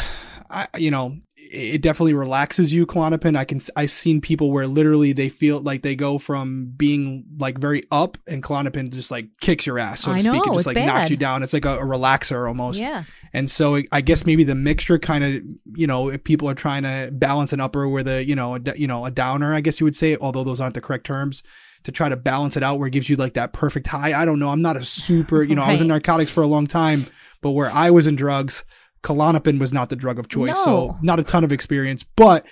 [0.51, 3.37] I, you know, it definitely relaxes you Klonopin.
[3.37, 7.59] I can I've seen people where literally they feel like they go from being like
[7.59, 10.33] very up and Klonopin just like kicks your ass so to I speak.
[10.33, 11.43] know, It just like knocks you down.
[11.43, 12.81] It's like a, a relaxer almost.
[12.81, 13.05] yeah.
[13.33, 15.43] And so I guess maybe the mixture kind of,
[15.75, 18.61] you know, if people are trying to balance an upper with a, you know, a,
[18.77, 21.43] you know, a downer, I guess you would say, although those aren't the correct terms,
[21.85, 24.13] to try to balance it out where it gives you like that perfect high.
[24.21, 24.49] I don't know.
[24.49, 27.07] I'm not a super, you know, I was in narcotics for a long time,
[27.43, 28.65] but where I was in drugs,
[29.07, 30.51] Klonopin was not the drug of choice.
[30.65, 32.45] So not a ton of experience, but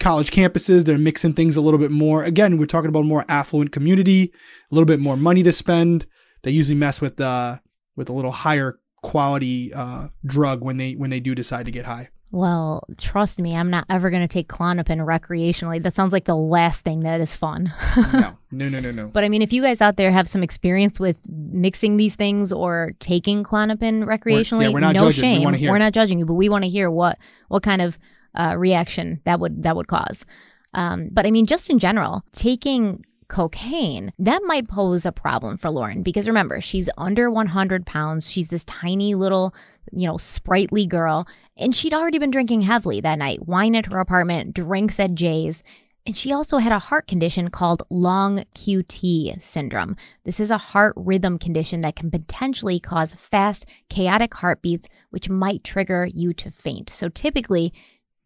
[0.00, 2.24] college campuses, they're mixing things a little bit more.
[2.24, 4.32] Again, we're talking about a more affluent community,
[4.70, 6.04] a little bit more money to spend.
[6.42, 7.58] They usually mess with, uh,
[7.94, 11.86] with a little higher quality uh, drug when they when they do decide to get
[11.86, 12.08] high.
[12.32, 15.82] Well, trust me, I'm not ever going to take Klonopin recreationally.
[15.82, 17.72] That sounds like the last thing that is fun.
[17.96, 19.06] No, no, no, no, no.
[19.06, 22.52] But I mean, if you guys out there have some experience with mixing these things
[22.52, 25.38] or taking Klonopin recreationally, we're not no judging.
[25.38, 25.54] We shame.
[25.54, 25.70] hear.
[25.70, 27.96] We're not judging you, but we want to hear what what kind of
[28.34, 30.26] uh, reaction that would that would cause.
[30.74, 35.70] Um, but I mean, just in general, taking cocaine that might pose a problem for
[35.70, 38.30] Lauren because remember, she's under 100 pounds.
[38.30, 39.54] She's this tiny little,
[39.92, 43.46] you know, sprightly girl, and she'd already been drinking heavily that night.
[43.46, 45.62] Wine at her apartment, drinks at Jay's.
[46.08, 49.96] And she also had a heart condition called long QT syndrome.
[50.24, 55.64] This is a heart rhythm condition that can potentially cause fast, chaotic heartbeats, which might
[55.64, 56.90] trigger you to faint.
[56.90, 57.72] So typically,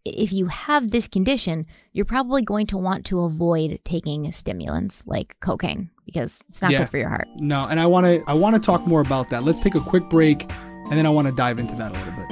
[0.05, 5.37] if you have this condition, you're probably going to want to avoid taking stimulants like
[5.41, 6.81] cocaine because it's not Yeah.
[6.81, 7.29] good for your heart.
[7.37, 9.45] No, and I want to I want to talk more about that.
[9.45, 10.51] Let's take a quick break,
[10.91, 12.31] and then I want to dive into that a little bit.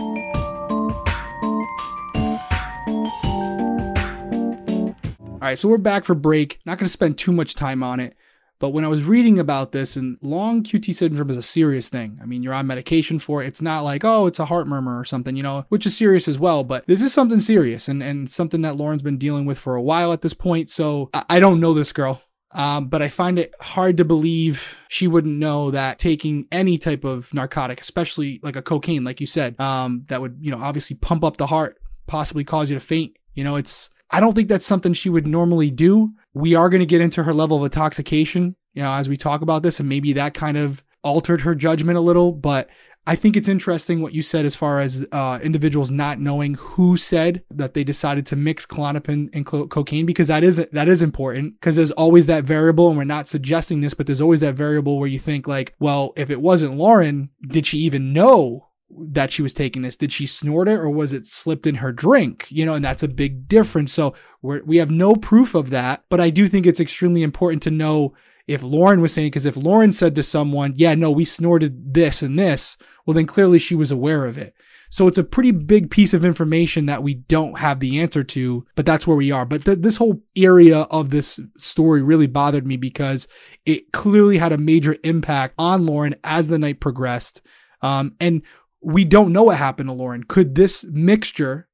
[5.30, 6.58] All right, so we're back for break.
[6.66, 8.16] Not going to spend too much time on it,
[8.58, 12.18] but when I was reading about this, and long QT syndrome is a serious thing.
[12.20, 13.46] I mean, you're on medication for it.
[13.46, 16.26] It's not like oh, it's a heart murmur or something, you know, which is serious
[16.26, 16.64] as well.
[16.64, 19.82] But this is something serious, and and something that Lauren's been dealing with for a
[19.82, 20.68] while at this point.
[20.68, 22.22] So I, I don't know this girl.
[22.52, 27.04] Um, but I find it hard to believe she wouldn't know that taking any type
[27.04, 30.96] of narcotic, especially like a cocaine, like you said, um, that would, you know, obviously
[30.96, 33.16] pump up the heart, possibly cause you to faint.
[33.34, 36.12] You know, it's, I don't think that's something she would normally do.
[36.32, 39.42] We are going to get into her level of intoxication, you know, as we talk
[39.42, 42.32] about this, and maybe that kind of altered her judgment a little.
[42.32, 42.70] But
[43.08, 46.98] I think it's interesting what you said as far as uh, individuals not knowing who
[46.98, 51.00] said that they decided to mix Klonopin and co- cocaine because that is that is
[51.00, 54.56] important because there's always that variable and we're not suggesting this but there's always that
[54.56, 59.32] variable where you think like well if it wasn't Lauren did she even know that
[59.32, 59.96] she was taking this?
[59.96, 62.46] Did she snort it or was it slipped in her drink?
[62.50, 63.90] You know and that's a big difference.
[63.90, 67.62] So we we have no proof of that but I do think it's extremely important
[67.62, 68.12] to know
[68.48, 72.22] if Lauren was saying, because if Lauren said to someone, yeah, no, we snorted this
[72.22, 74.54] and this, well, then clearly she was aware of it.
[74.90, 78.66] So it's a pretty big piece of information that we don't have the answer to,
[78.74, 79.44] but that's where we are.
[79.44, 83.28] But th- this whole area of this story really bothered me because
[83.66, 87.42] it clearly had a major impact on Lauren as the night progressed.
[87.82, 88.40] Um, and
[88.80, 90.24] we don't know what happened to Lauren.
[90.24, 91.68] Could this mixture,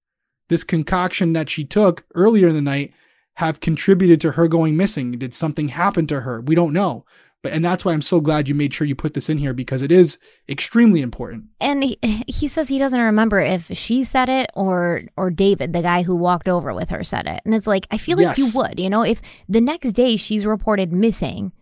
[0.49, 2.93] this concoction that she took earlier in the night,
[3.35, 5.13] have contributed to her going missing?
[5.13, 6.41] Did something happen to her?
[6.41, 7.05] We don't know.
[7.43, 9.53] But and that's why I'm so glad you made sure you put this in here
[9.53, 10.17] because it is
[10.49, 11.45] extremely important.
[11.61, 15.83] And he, he says he doesn't remember if she said it or or David, the
[15.83, 17.43] guy who walked over with her, said it.
[17.45, 18.39] And it's like I feel like Yes.
[18.39, 21.53] you would, you know, if the next day she's reported missing,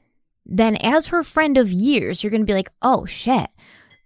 [0.46, 3.50] then as her friend of years, you're going to be like, "Oh shit.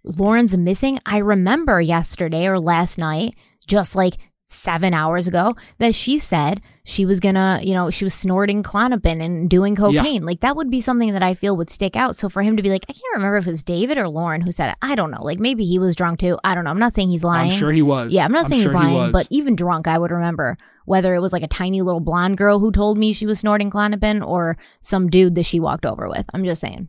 [0.03, 0.99] Lauren's missing.
[1.05, 3.35] I remember yesterday or last night,
[3.67, 4.17] just like
[4.49, 9.21] 7 hours ago, that she said she was gonna, you know, she was snorting Klonopin
[9.21, 10.01] and doing Yeah.
[10.01, 10.25] cocaine.
[10.25, 12.15] Like that would be something that I feel would stick out.
[12.15, 14.39] So for him to be like, I can't remember if it was David or Lauren
[14.41, 14.75] who said it.
[14.81, 15.21] I don't know.
[15.21, 16.37] Like maybe he was drunk too.
[16.45, 16.69] I don't know.
[16.69, 17.51] I'm not saying he's lying.
[17.51, 18.13] I'm sure he was.
[18.13, 19.11] Yeah, I'm not saying sure he's lying, was.
[19.11, 22.59] but even drunk, I would remember whether it was like a tiny little blonde girl
[22.59, 26.25] who told me she was snorting Klonopin or some dude that she walked over with.
[26.33, 26.87] I'm just saying.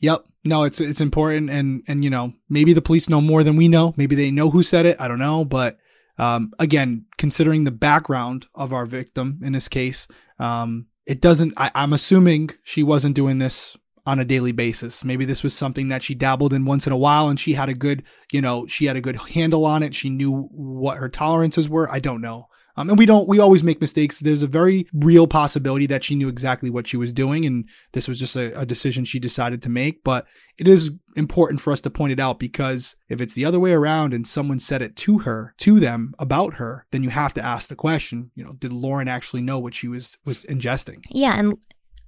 [0.00, 0.24] Yep.
[0.44, 3.68] No, it's it's important and and you know, maybe the police know more than we
[3.68, 3.94] know.
[3.96, 4.96] Maybe they know who said it.
[4.98, 5.78] I don't know, but
[6.20, 10.06] um again, considering the background of our victim in this case,
[10.38, 15.04] um it doesn't I, I'm assuming she wasn't doing this on a daily basis.
[15.04, 17.68] Maybe this was something that she dabbled in once in a while and she had
[17.68, 18.02] a good,
[18.32, 19.94] you know, she had a good handle on it.
[19.94, 21.90] She knew what her tolerances were.
[21.90, 22.48] I don't know.
[22.80, 24.20] Um, and we don't, we always make mistakes.
[24.20, 27.44] There's a very real possibility that she knew exactly what she was doing.
[27.44, 30.02] And this was just a, a decision she decided to make.
[30.02, 33.60] But it is important for us to point it out because if it's the other
[33.60, 37.34] way around and someone said it to her, to them about her, then you have
[37.34, 41.04] to ask the question, you know, did Lauren actually know what she was, was ingesting?
[41.10, 41.58] Yeah, and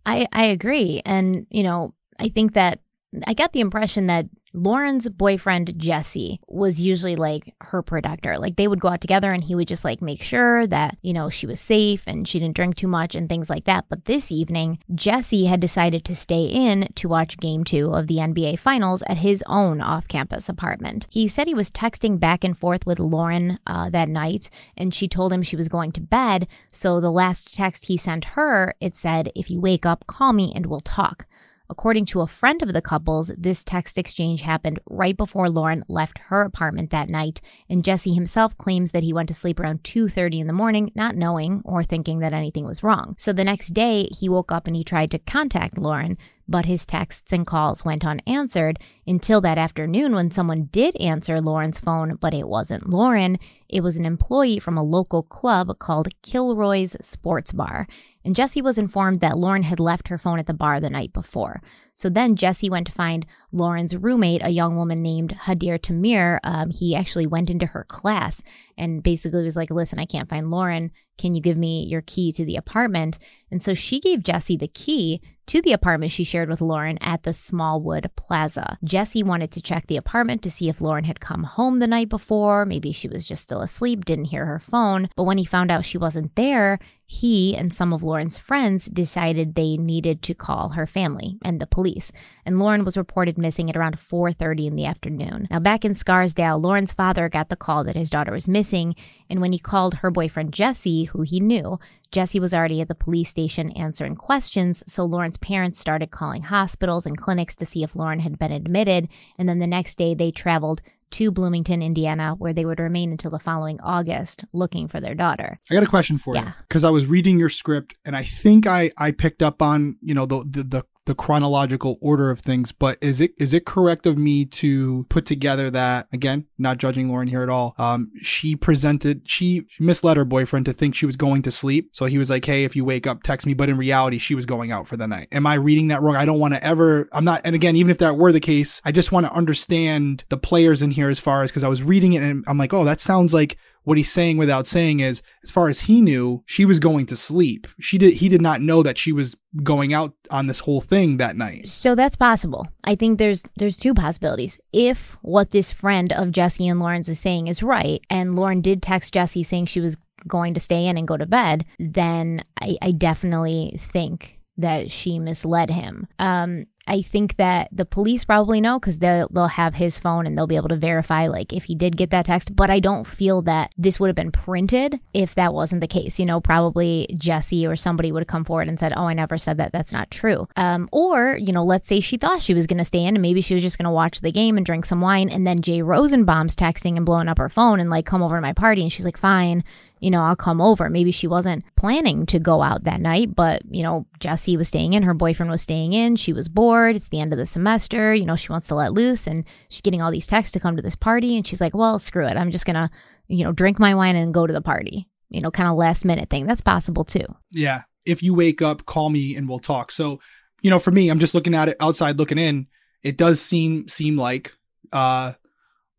[0.07, 1.03] I I agree.
[1.05, 2.81] And, you know, I think that
[3.27, 8.39] I got the impression that Lauren's boyfriend Jesse was usually like her protector.
[8.39, 11.13] Like they would go out together and he would just like make sure that, you
[11.13, 13.87] know, she was safe and she didn't drink too much and things like that.
[13.89, 18.17] But this evening, Jesse had decided to stay in to watch game 2 of the
[18.17, 21.07] NBA finals at his own off-campus apartment.
[21.11, 25.09] He said he was texting back and forth with Lauren uh, that night and she
[25.09, 26.47] told him she was going to bed.
[26.71, 30.53] So the last text he sent her, it said, "If you wake up, call me
[30.55, 31.27] and we'll talk."
[31.73, 36.19] According to a friend of the couple's, this text exchange happened right before Lauren left
[36.27, 40.41] her apartment that night, and Jesse himself claims that he went to sleep around 2:30
[40.41, 43.15] in the morning, not knowing or thinking that anything was wrong.
[43.19, 46.19] So the next day, he woke up and he tried to contact Lauren,
[46.53, 51.79] but his texts and calls went unanswered until that afternoon when someone did answer Lauren's
[51.79, 53.39] phone, but it wasn't Lauren.
[53.69, 57.89] It was an employee from a local club called Kilroy's Sports Bar.
[58.25, 61.13] And Jesse was informed that Lauren had left her phone at the bar the night
[61.13, 61.63] before.
[61.95, 66.39] So then Jesse went to find Lauren's roommate, a young woman named Hadir Tamir.
[66.45, 68.43] Um, he actually went into her class
[68.83, 70.91] and basically was like, Listen, I can't find Lauren.
[71.19, 73.19] Can you give me your key to the apartment?
[73.51, 77.23] And so she gave Jesse the key to the apartment she shared with Lauren at
[77.23, 78.79] the Smallwood Plaza.
[78.83, 82.09] Jesse wanted to check the apartment to see if Lauren had come home the night
[82.09, 82.65] before.
[82.65, 85.09] Maybe she was just still asleep, didn't hear her phone.
[85.17, 86.79] But when he found out she wasn't there,
[87.13, 91.67] he and some of Lauren's friends decided they needed to call her family and the
[91.67, 92.11] police.
[92.47, 95.47] And Lauren was reported missing at around 4:30 in the afternoon.
[95.51, 98.97] Now back in Scarsdale, Lauren's father got the call that his daughter was missing,
[99.29, 101.79] and when he called her boyfriend Jesse, who he knew,
[102.13, 107.05] Jesse was already at the police station answering questions, so Lauren's parents started calling hospitals
[107.05, 110.31] and clinics to see if Lauren had been admitted, and then the next day they
[110.31, 110.81] traveled
[111.13, 115.59] to Bloomington, Indiana, where they would remain until the following August looking for their daughter.
[115.71, 118.67] I got a question for you because I was reading your script and I think
[118.67, 122.71] I I picked up on you know the, the the the chronological order of things,
[122.71, 127.09] but is it is it correct of me to put together that again, not judging
[127.09, 127.75] Lauren here at all?
[127.79, 131.91] Um, she presented she, she misled her boyfriend to think she was going to sleep,
[131.93, 134.35] so he was like, "Hey, if you wake up, text me." But in reality, she
[134.35, 135.29] was going out for the night.
[135.33, 136.17] Am I reading that wrong?
[136.17, 137.09] I don't want to ever.
[137.13, 137.43] I'm not.
[137.45, 140.83] And again, even if that were the case, I just want to understand the players
[140.83, 143.01] in here as far as because I was reading it and I'm like, oh, that
[143.01, 146.79] sounds like what he's saying without saying is as far as he knew she was
[146.79, 150.47] going to sleep she did he did not know that she was going out on
[150.47, 152.69] this whole thing that night So that's possible.
[152.85, 154.59] I think there's there's two possibilities.
[154.73, 158.83] If what this friend of Jesse and Lauren's is saying is right, and Lauren did
[158.83, 159.97] text Jesse saying she was
[160.29, 165.19] going to stay in and go to bed, then I, I definitely think that she
[165.19, 166.07] misled him.
[166.19, 170.37] Um, I think that the police probably know because they'll they'll have his phone and
[170.37, 172.57] they'll be able to verify like if he did get that text.
[172.57, 176.19] But I don't feel that this would have been printed if that wasn't the case.
[176.19, 179.39] You know, probably Jesse or somebody would have come forward and said, "Oh, I never
[179.39, 179.73] said that.
[179.73, 182.85] That's not true." Um, or you know, let's say she thought she was going to
[182.85, 185.01] stay in and maybe she was just going to watch the game and drink some
[185.01, 188.37] wine, and then Jay Rosenbaum's texting and blowing up her phone and like come over
[188.37, 189.63] to my party, and she's like, "Fine."
[190.03, 190.91] You know, I'll come over.
[190.91, 194.95] Maybe she wasn't planning to go out that night, but, you know, Jesse was staying
[194.95, 198.13] in, her boyfriend was staying in, she was bored, it's the end of the semester,
[198.13, 200.77] you know, she wants to let loose and she's getting all these texts to come
[200.77, 202.37] to this party and she's like, "Well, screw it.
[202.37, 202.91] I'm just going to,
[203.29, 206.05] you know, drink my wine and go to the party." You know, kind of last
[206.05, 206.47] minute thing.
[206.47, 207.25] That's possible too.
[207.53, 210.19] yeah if you wake up call me and we'll talk so
[210.61, 212.67] you know for me i'm just looking at it outside looking in
[213.05, 214.57] it does seem seem like
[214.93, 215.33] uh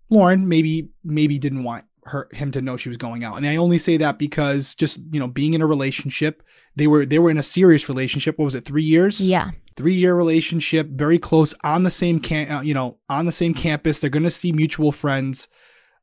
[0.10, 3.56] lauren maybe maybe didn't want her him to know she was going out and i
[3.56, 6.44] only say that because just you know being in a relationship
[6.76, 9.52] they were they were in a serious relationship what was it three years Yeah.
[9.76, 13.54] three year relationship, very close on the same camp, uh, you know, on the same
[13.56, 14.00] campus.
[14.00, 15.48] They're going to see mutual friends.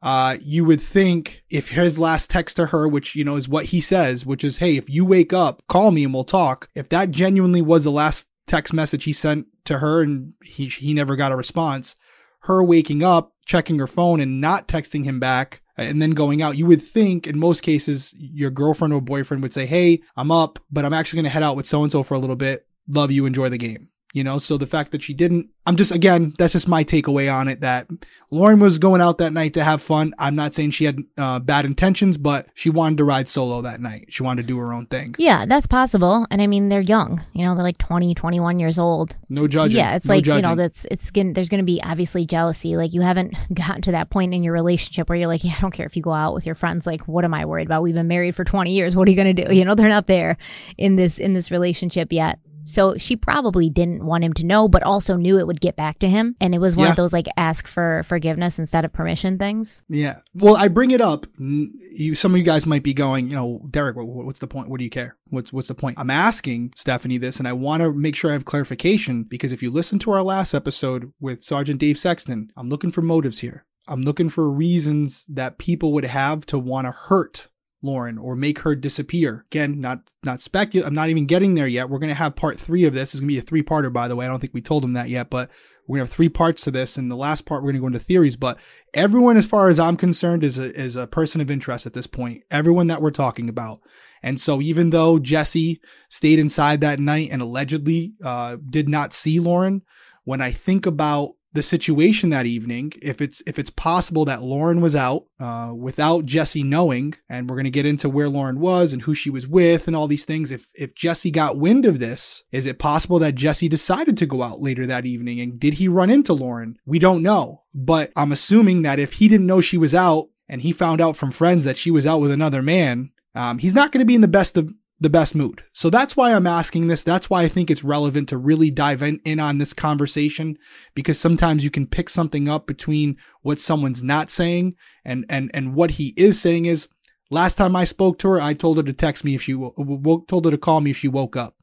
[0.03, 3.67] Uh, you would think if his last text to her, which you know is what
[3.67, 6.89] he says, which is, "Hey, if you wake up, call me and we'll talk." If
[6.89, 11.17] that genuinely was the last text message he sent to her, and he he never
[11.17, 11.97] got a response,
[12.41, 16.57] her waking up, checking her phone, and not texting him back, and then going out,
[16.57, 20.59] you would think in most cases your girlfriend or boyfriend would say, "Hey, I'm up,
[20.71, 22.67] but I'm actually going to head out with so and so for a little bit.
[22.89, 25.93] Love you, enjoy the game." You know, so the fact that she didn't, I'm just,
[25.93, 27.87] again, that's just my takeaway on it that
[28.33, 30.15] Lauren was going out that night to have fun.
[30.19, 33.81] I'm not saying she had uh, bad intentions, but she wanted to ride solo that
[33.81, 34.07] night.
[34.09, 35.15] She wanted to do her own thing.
[35.17, 36.27] Yeah, that's possible.
[36.29, 37.25] And I mean, they're young.
[37.35, 39.17] You know, they're like 20, 21 years old.
[39.29, 39.79] No judging.
[39.79, 42.77] Yeah, it's No like, you know, that's it's gonna there's gonna be obviously jealousy.
[42.77, 45.61] Like you haven't gotten to that point in your relationship where you're like, yeah, I
[45.61, 46.85] don't care if you go out with your friends.
[46.85, 47.83] Like, what am I worried about?
[47.83, 48.97] We've been married for 20 years.
[48.97, 49.55] What are you gonna do?
[49.55, 50.37] You know, they're not there
[50.77, 52.41] in this in this relationship yet.
[52.71, 55.99] So she probably didn't want him to know, but also knew it would get back
[55.99, 56.37] to him.
[56.41, 56.91] And it was one Yeah.
[56.93, 59.83] of those like ask for forgiveness instead of permission things.
[59.89, 60.21] Yeah.
[60.35, 61.27] Well, I bring it up.
[61.39, 64.69] You, some of you guys might be going, you know, Derek, what, what's the point?
[64.69, 65.17] What do you care?
[65.31, 65.99] What's what's the point?
[65.99, 69.63] I'm asking Stephanie this, and I want to make sure I have clarification because if
[69.63, 73.65] you listen to our last episode with Sergeant Dave Sexton, I'm looking for motives here.
[73.89, 77.49] I'm looking for reasons that people would have to want to hurt
[77.83, 79.47] Lauren or make her disappear.
[79.51, 80.85] Again, not not specul.
[80.85, 81.89] I'm not even getting there yet.
[81.89, 83.15] We're gonna have part three of this.
[83.15, 84.27] It's gonna be a three parter, by the way.
[84.27, 85.51] I don't think we told him that yet, but
[85.87, 86.97] we're gonna have three parts to this.
[86.97, 88.37] And the last part, we're gonna go into theories.
[88.37, 88.59] But
[88.93, 92.07] everyone, as far as I'm concerned, is a is a person of interest at this
[92.07, 92.43] point.
[92.51, 93.81] Everyone that we're talking about.
[94.23, 99.41] And so, even though Jesse stayed inside that night and allegedly uh, did not see
[99.41, 99.83] Lauren,
[100.25, 104.81] when I think about the situation that evening, if it's if it's possible that Lauren
[104.81, 109.03] was out uh, without Jesse knowing, and we're gonna get into where Lauren was and
[109.03, 110.51] who she was with and all these things.
[110.51, 114.43] If if Jesse got wind of this, is it possible that Jesse decided to go
[114.43, 115.41] out later that evening?
[115.41, 116.79] And did he run into Lauren?
[116.87, 120.63] We don't know, but I'm assuming that if he didn't know she was out and
[120.63, 123.93] he found out from friends that she was out with another man, um, he's not
[123.93, 125.65] going to be in the best of the best mood.
[125.73, 127.03] So that's why I'm asking this.
[127.03, 130.59] That's why I think it's relevant to really dive in, in on this conversation
[130.95, 135.75] because sometimes you can pick something up between what someone's not saying and and and
[135.75, 136.89] what he is saying is
[137.31, 139.73] last time I spoke to her, I told her to text me if she wo-
[139.77, 141.57] wo- told her to call me if she woke up.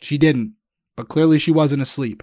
[0.00, 0.54] She didn't,
[0.96, 2.22] but clearly she wasn't asleep.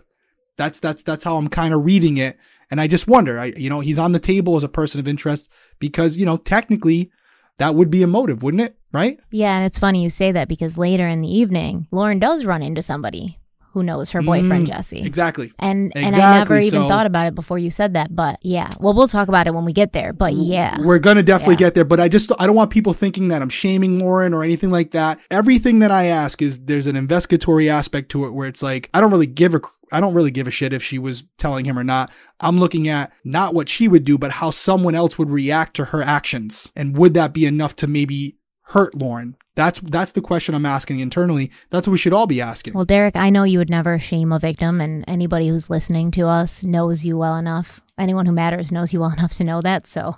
[0.57, 2.35] That's that's that's how I'm kind of reading it,
[2.71, 3.39] and I just wonder.
[3.39, 6.37] I you know he's on the table as a person of interest because you know
[6.37, 7.11] technically
[7.57, 8.77] that would be a motive, wouldn't it?
[8.93, 9.19] Right?
[9.31, 12.61] Yeah, and it's funny you say that because later in the evening, Lauren does run
[12.63, 13.37] into somebody
[13.77, 15.01] who knows her boyfriend Mm, Jesse.
[15.03, 15.53] Exactly.
[15.59, 18.71] And and I never even so- thought about it before you said that, but yeah.
[18.79, 20.79] Well, we'll talk about it when we get there, but yeah.
[20.81, 21.67] We're gonna definitely Yeah.
[21.67, 24.43] get there, but I just I don't want people thinking that I'm shaming Lauren or
[24.43, 25.19] anything like that.
[25.29, 28.99] Everything that I ask is there's an investigatory aspect to it where it's like I
[28.99, 29.61] don't really give a
[29.91, 32.09] I don't really give a shit if she was telling him or not.
[32.39, 35.85] I'm looking at not what she would do, but how someone else would react to
[35.85, 39.35] her actions, and would that be enough to maybe hurt Lauren?
[39.57, 41.49] That's that's the question I'm asking internally.
[41.71, 42.75] That's what we should all be asking.
[42.75, 46.27] Well, Derek, I know you would never shame a victim, and anybody who's listening to
[46.27, 47.81] us knows you well enough.
[47.97, 49.87] Anyone who matters knows you well enough to know that.
[49.87, 50.17] So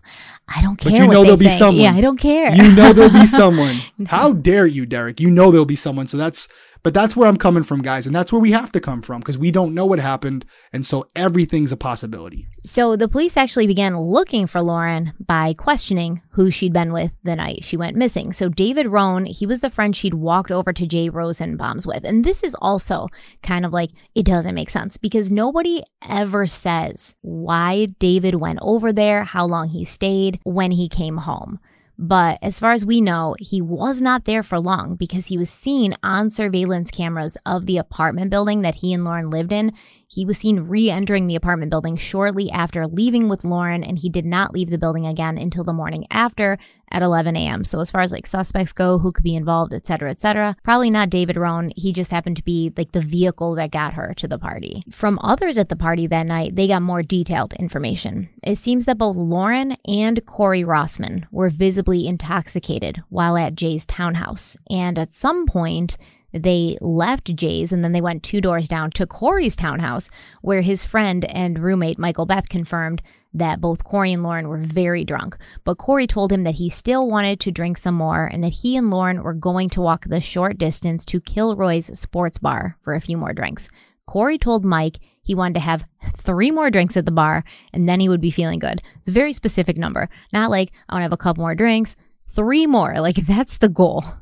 [0.50, 0.92] I don't care.
[0.92, 1.82] But you know there'll be someone.
[1.82, 2.54] Yeah, I don't care.
[2.54, 3.78] you know there'll be someone.
[4.08, 5.22] How dare you, Derek?
[5.22, 6.08] You know there'll be someone.
[6.08, 6.50] So that's
[6.84, 9.20] but that's where I'm coming from, guys, and that's where we have to come from
[9.20, 12.48] because we don't know what happened, and so everything's a possibility.
[12.64, 17.36] So the police actually began looking for Lauren by questioning who she'd been with the
[17.36, 18.34] night she went missing.
[18.34, 22.04] So David Rohn, he was the friend she'd walked over to Jay Rosenbaum's with.
[22.04, 23.08] And this is also
[23.44, 28.94] kind of like it doesn't make sense because nobody ever says why David went over
[28.94, 31.60] there, how long he stayed, when he came home.
[32.02, 35.50] But as far as we know, he was not there for long because he was
[35.50, 39.74] seen on surveillance cameras of the apartment building that he and Lauren lived in.
[40.12, 44.10] He was seen re entering the apartment building shortly after leaving with Lauren, and he
[44.10, 46.57] did not leave the building again until the morning after
[46.91, 47.64] at 11 a.m.
[47.64, 50.55] So, as far as like suspects go, who could be involved, et cetera, et cetera,
[50.64, 51.72] probably not David Rohn.
[51.76, 54.84] He just happened to be like the vehicle that got her to the party.
[54.89, 58.30] From others at the party that night, they got more detailed information.
[58.43, 64.57] It seems that both Lauren and Corey Rossman were visibly intoxicated while at Jay's townhouse.
[64.72, 65.97] And at some point,
[66.34, 70.10] they left Jay's and then they went two doors down to Corey's townhouse,
[70.42, 73.02] where his friend and roommate Michael Beth confirmed
[73.34, 75.38] that both Corey and Lauren were very drunk.
[75.64, 78.76] But Corey told him that he still wanted to drink some more and that he
[78.76, 83.02] and Lauren were going to walk the short distance to Kilroy's sports bar for a
[83.02, 83.70] few more drinks.
[84.08, 85.86] Corey told Mike he wanted to have
[86.18, 88.82] three more drinks at the bar and then he would be feeling good.
[88.98, 90.10] It's a very specific number.
[90.34, 91.96] Not like, I want to have a couple more drinks,
[92.34, 92.96] three more.
[93.00, 94.04] Like that's the goal.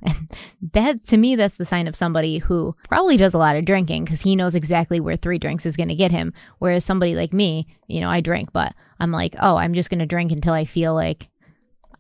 [0.62, 3.66] And that to me, that's the sign of somebody who probably does a lot of
[3.66, 6.34] drinking because he knows exactly where three drinks is going to get him.
[6.60, 10.00] Whereas somebody like me, you know, I drink, but I'm like, oh, I'm just going
[10.00, 11.30] to drink until I feel like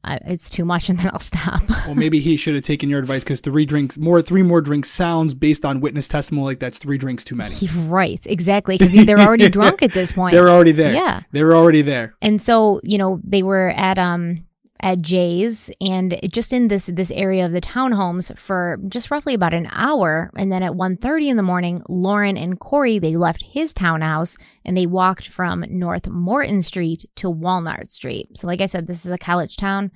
[0.04, 1.62] I, it's too much and then I'll stop.
[1.70, 4.90] Well, maybe he should have taken your advice because three drinks, more three more drinks
[4.90, 7.56] sounds based on witness testimony like that's three drinks too many.
[7.88, 8.78] right, exactly.
[8.78, 10.34] Because they're already drunk at this point.
[10.34, 10.94] They're already there.
[10.94, 11.22] Yeah.
[11.32, 12.16] They're already there.
[12.22, 14.46] And so, you know, they were at um
[14.80, 19.54] at Jay's and just in this this area of the townhomes for just roughly about
[19.54, 23.74] an hour and then at 1:30 in the morning Lauren and Corey they left his
[23.74, 28.38] townhouse and they walked from North Morton Street to Walnut Street.
[28.38, 29.92] So like I said this is a college town.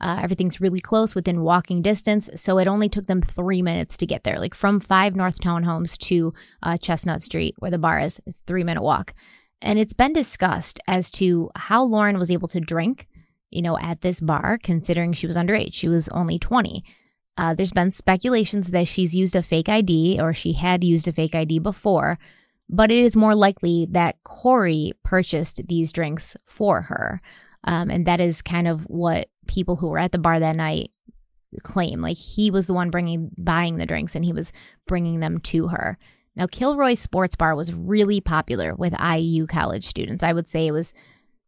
[0.00, 4.04] Uh, everything's really close within walking distance, so it only took them three minutes to
[4.04, 4.38] get there.
[4.38, 8.64] Like from five North Townhomes to uh, Chestnut Street, where the bar is, it's three
[8.64, 9.14] minute walk.
[9.62, 13.06] And it's been discussed as to how Lauren was able to drink
[13.54, 15.72] you know, at this bar, considering she was underage.
[15.72, 16.84] She was only 20.
[17.36, 21.12] Uh, there's been speculations that she's used a fake ID or she had used a
[21.12, 22.18] fake ID before,
[22.68, 27.20] but it is more likely that Corey purchased these drinks for her.
[27.64, 30.90] Um, and that is kind of what people who were at the bar that night
[31.62, 32.00] claim.
[32.00, 34.52] Like he was the one bringing, buying the drinks and he was
[34.86, 35.98] bringing them to her.
[36.36, 40.24] Now, Kilroy Sports Bar was really popular with IU college students.
[40.24, 40.92] I would say it was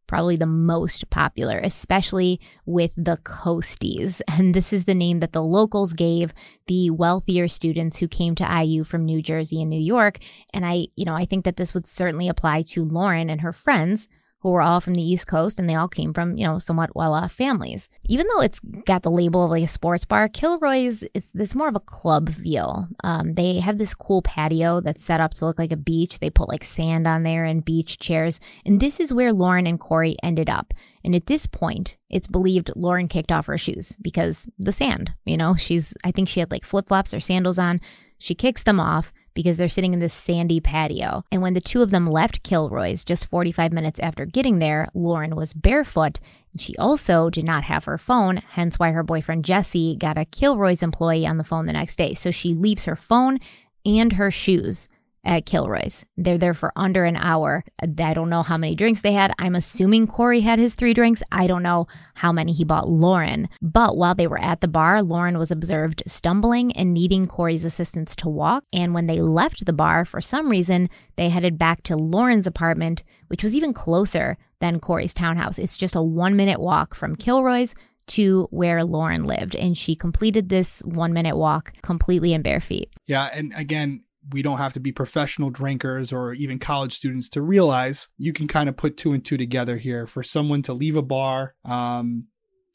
[0.07, 4.21] probably the most popular, especially with the Coasties.
[4.37, 6.33] And this is the name that the locals gave
[6.67, 10.19] the wealthier students who came to IU from New Jersey and New York.
[10.53, 13.53] And I, you know, I think that this would certainly apply to Lauren and her
[13.53, 14.07] friends
[14.47, 16.95] who were all from the East Coast and they all came from, you know, somewhat
[16.95, 17.89] well off families.
[18.05, 21.67] Even though it's got the label of like a sports bar, Kilroy's, it's, it's more
[21.67, 22.87] of a club feel.
[23.03, 26.19] Um, they have this cool patio that's set up to look like a beach.
[26.19, 28.39] They put like sand on there and beach chairs.
[28.65, 30.73] And this is where Lauren and Corey ended up.
[31.03, 35.35] And at this point, it's believed Lauren kicked off her shoes because the sand, you
[35.35, 37.81] know, she's, I think she had like flip flops or sandals on.
[38.17, 41.23] She kicks them off because they're sitting in this sandy patio.
[41.31, 45.35] And when the two of them left Kilroy's just 45 minutes after getting there, Lauren
[45.35, 46.19] was barefoot.
[46.53, 50.25] And she also did not have her phone, hence why her boyfriend Jesse got a
[50.25, 52.15] Kilroy's employee on the phone the next day.
[52.15, 53.37] So she leaves her phone
[53.85, 54.87] and her shoes
[55.27, 56.05] at Kilroy's.
[56.15, 57.63] They're there for under an hour.
[57.81, 59.33] I don't know how many drinks they had.
[59.37, 61.21] I'm assuming Corey had his three drinks.
[61.31, 63.49] I don't know how many he bought Lauren.
[63.61, 68.15] But while they were at the bar, Lauren was observed stumbling and needing Corey's assistance
[68.15, 68.63] to walk.
[68.71, 73.03] And when they left the bar, for some reason, they headed back to Lauren's apartment,
[73.27, 75.59] which was even closer than Corey's townhouse.
[75.59, 77.75] It's just a one minute walk from Kilroy's
[78.07, 79.55] to where Lauren lived.
[79.55, 82.89] And she completed this one minute walk completely in bare feet.
[83.05, 83.29] Yeah.
[83.33, 88.07] And again, we don't have to be professional drinkers or even college students to realize
[88.17, 91.01] you can kind of put two and two together here for someone to leave a
[91.01, 92.27] bar um,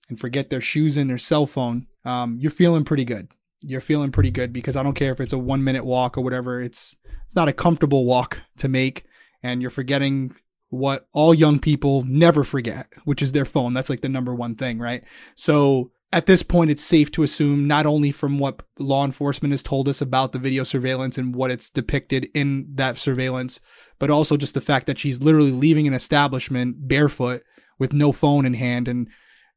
[0.08, 1.86] and forget their shoes and their cell phone.
[2.04, 3.28] Um, you're feeling pretty good.
[3.60, 6.22] You're feeling pretty good because I don't care if it's a one minute walk or
[6.22, 6.60] whatever.
[6.60, 9.04] It's it's not a comfortable walk to make,
[9.42, 10.34] and you're forgetting
[10.68, 13.74] what all young people never forget, which is their phone.
[13.74, 15.04] That's like the number one thing, right?
[15.36, 19.62] So at this point, it's safe to assume not only from what law enforcement has
[19.62, 23.60] told us about the video surveillance and what it's depicted in that surveillance,
[23.98, 27.42] but also just the fact that she's literally leaving an establishment barefoot
[27.78, 28.88] with no phone in hand.
[28.88, 29.08] And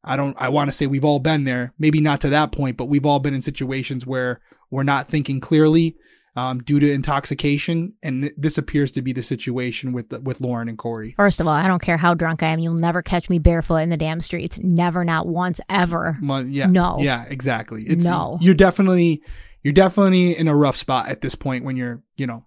[0.03, 2.77] I don't, I want to say we've all been there, maybe not to that point,
[2.77, 4.39] but we've all been in situations where
[4.71, 5.97] we're not thinking clearly
[6.35, 10.77] um, due to intoxication, and this appears to be the situation with with Lauren and
[10.77, 11.13] Corey.
[11.17, 12.59] First of all, I don't care how drunk I am.
[12.59, 14.59] You'll never catch me barefoot in the damn streets.
[14.59, 16.17] Never, not once, ever.
[16.21, 16.97] Yeah, No.
[16.99, 17.83] yeah, exactly.
[17.83, 18.37] It's No.
[18.41, 19.21] you're definitely
[19.63, 22.45] you're definitely in a rough spot at this point when you're you know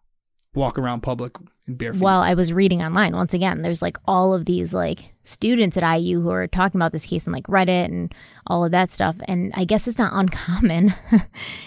[0.54, 1.32] walk around public
[1.68, 2.02] in bare feet.
[2.02, 3.62] Well, I was reading online once again.
[3.62, 7.24] There's like all of these like students at IU who are talking about this case
[7.24, 8.14] and like Reddit and
[8.46, 9.16] all of that stuff.
[9.26, 10.94] And I guess it's not uncommon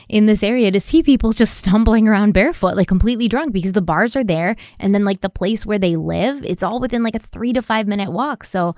[0.10, 3.82] in this area to see people just stumbling around barefoot, like completely drunk because the
[3.82, 4.56] bars are there.
[4.80, 7.62] And then like the place where they live, it's all within like a three to
[7.62, 8.44] five minute walk.
[8.44, 8.76] So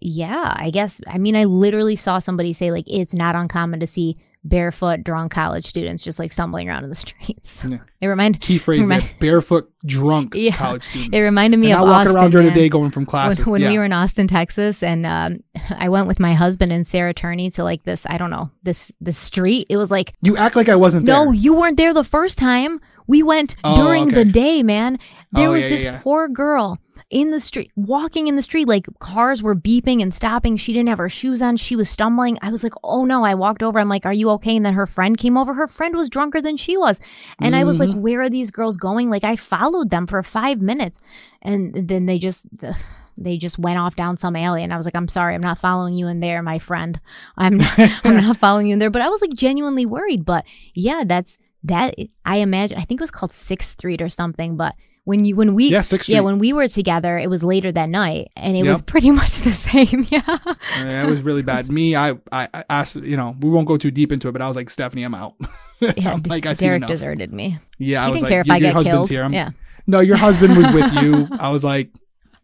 [0.00, 3.86] yeah, I guess, I mean, I literally saw somebody say like it's not uncommon to
[3.86, 7.62] see barefoot drunk college students just like stumbling around in the streets.
[7.68, 7.78] Yeah.
[8.00, 10.52] They remind Key phrase remind- barefoot drunk Yeah.
[10.56, 11.16] college students.
[11.16, 13.38] It reminded me and of not walking around during the day going from class.
[13.38, 13.70] when, when yeah.
[13.70, 15.42] we were in Austin, Texas, and um,
[15.76, 18.92] I went with my husband and Sarah Turney to like this, I don't know, this
[19.00, 19.66] this street.
[19.68, 21.14] It was like, you act like I wasn't there.
[21.16, 21.34] no, there.
[21.34, 22.80] you weren't there the first time.
[23.06, 24.14] We went Oh, during okay.
[24.16, 24.98] the day, man.
[25.32, 26.78] There Oh, was this poor girl
[27.10, 30.56] in the street, walking in the street, like cars were beeping and stopping.
[30.58, 31.56] She didn't have her shoes on.
[31.56, 32.38] She was stumbling.
[32.42, 33.24] I was like, oh no.
[33.24, 33.78] I walked over.
[33.78, 34.56] I'm like, are you okay?
[34.56, 35.54] And then her friend came over.
[35.54, 37.00] Her friend was drunker than she was.
[37.40, 38.02] And I was like, Mm-hmm.
[38.02, 39.08] where are these girls going?
[39.08, 41.00] Like, I followed them for five minutes.
[41.40, 42.46] And then they just.
[43.20, 45.58] they just went off down some alley and I was like, I'm sorry, I'm not
[45.58, 47.00] following you in there, my friend.
[47.36, 48.90] I'm not, I'm not following you in there.
[48.90, 50.24] But I was like genuinely worried.
[50.24, 54.56] But yeah, that's that I imagine I think it was called Sixth Street or something,
[54.56, 54.76] but
[55.08, 56.24] when you when we Yeah, Sixth yeah Street.
[56.26, 59.52] when we were together it was later that night and it was pretty much the
[59.52, 60.38] same yeah
[60.76, 61.70] Yeah, it was really bad.
[61.70, 64.42] Me, I, I, I asked, you know, we won't go too deep into it, but
[64.42, 65.34] I was like, Stephanie, I'm out.
[65.80, 66.90] yeah I'm like, I see Derek enough.
[66.90, 68.96] deserted me Yeah, I he was didn't like, care if your, I your got husband's
[68.98, 69.22] killed here.
[69.24, 69.50] I'm, yeah
[69.86, 71.28] No, your husband was with you.
[71.40, 71.90] I was like,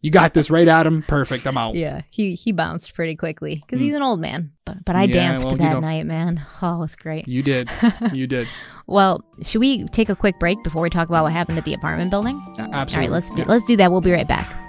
[0.01, 1.03] you got this right Adam?
[1.07, 1.47] Perfect.
[1.47, 1.75] I'm out.
[1.75, 5.11] yeah he he bounced pretty quickly because he's an old man but but I Hmm.
[5.13, 7.71] Yeah, danced well, you that night man oh it was great You did.
[8.13, 8.49] You did.
[8.87, 11.75] Well should we take a quick break before we talk about what happened at the
[11.75, 12.37] apartment building?
[12.59, 13.01] All Absolutely.
[13.01, 13.91] right let's do let's do that.
[13.91, 14.65] We'll be right back.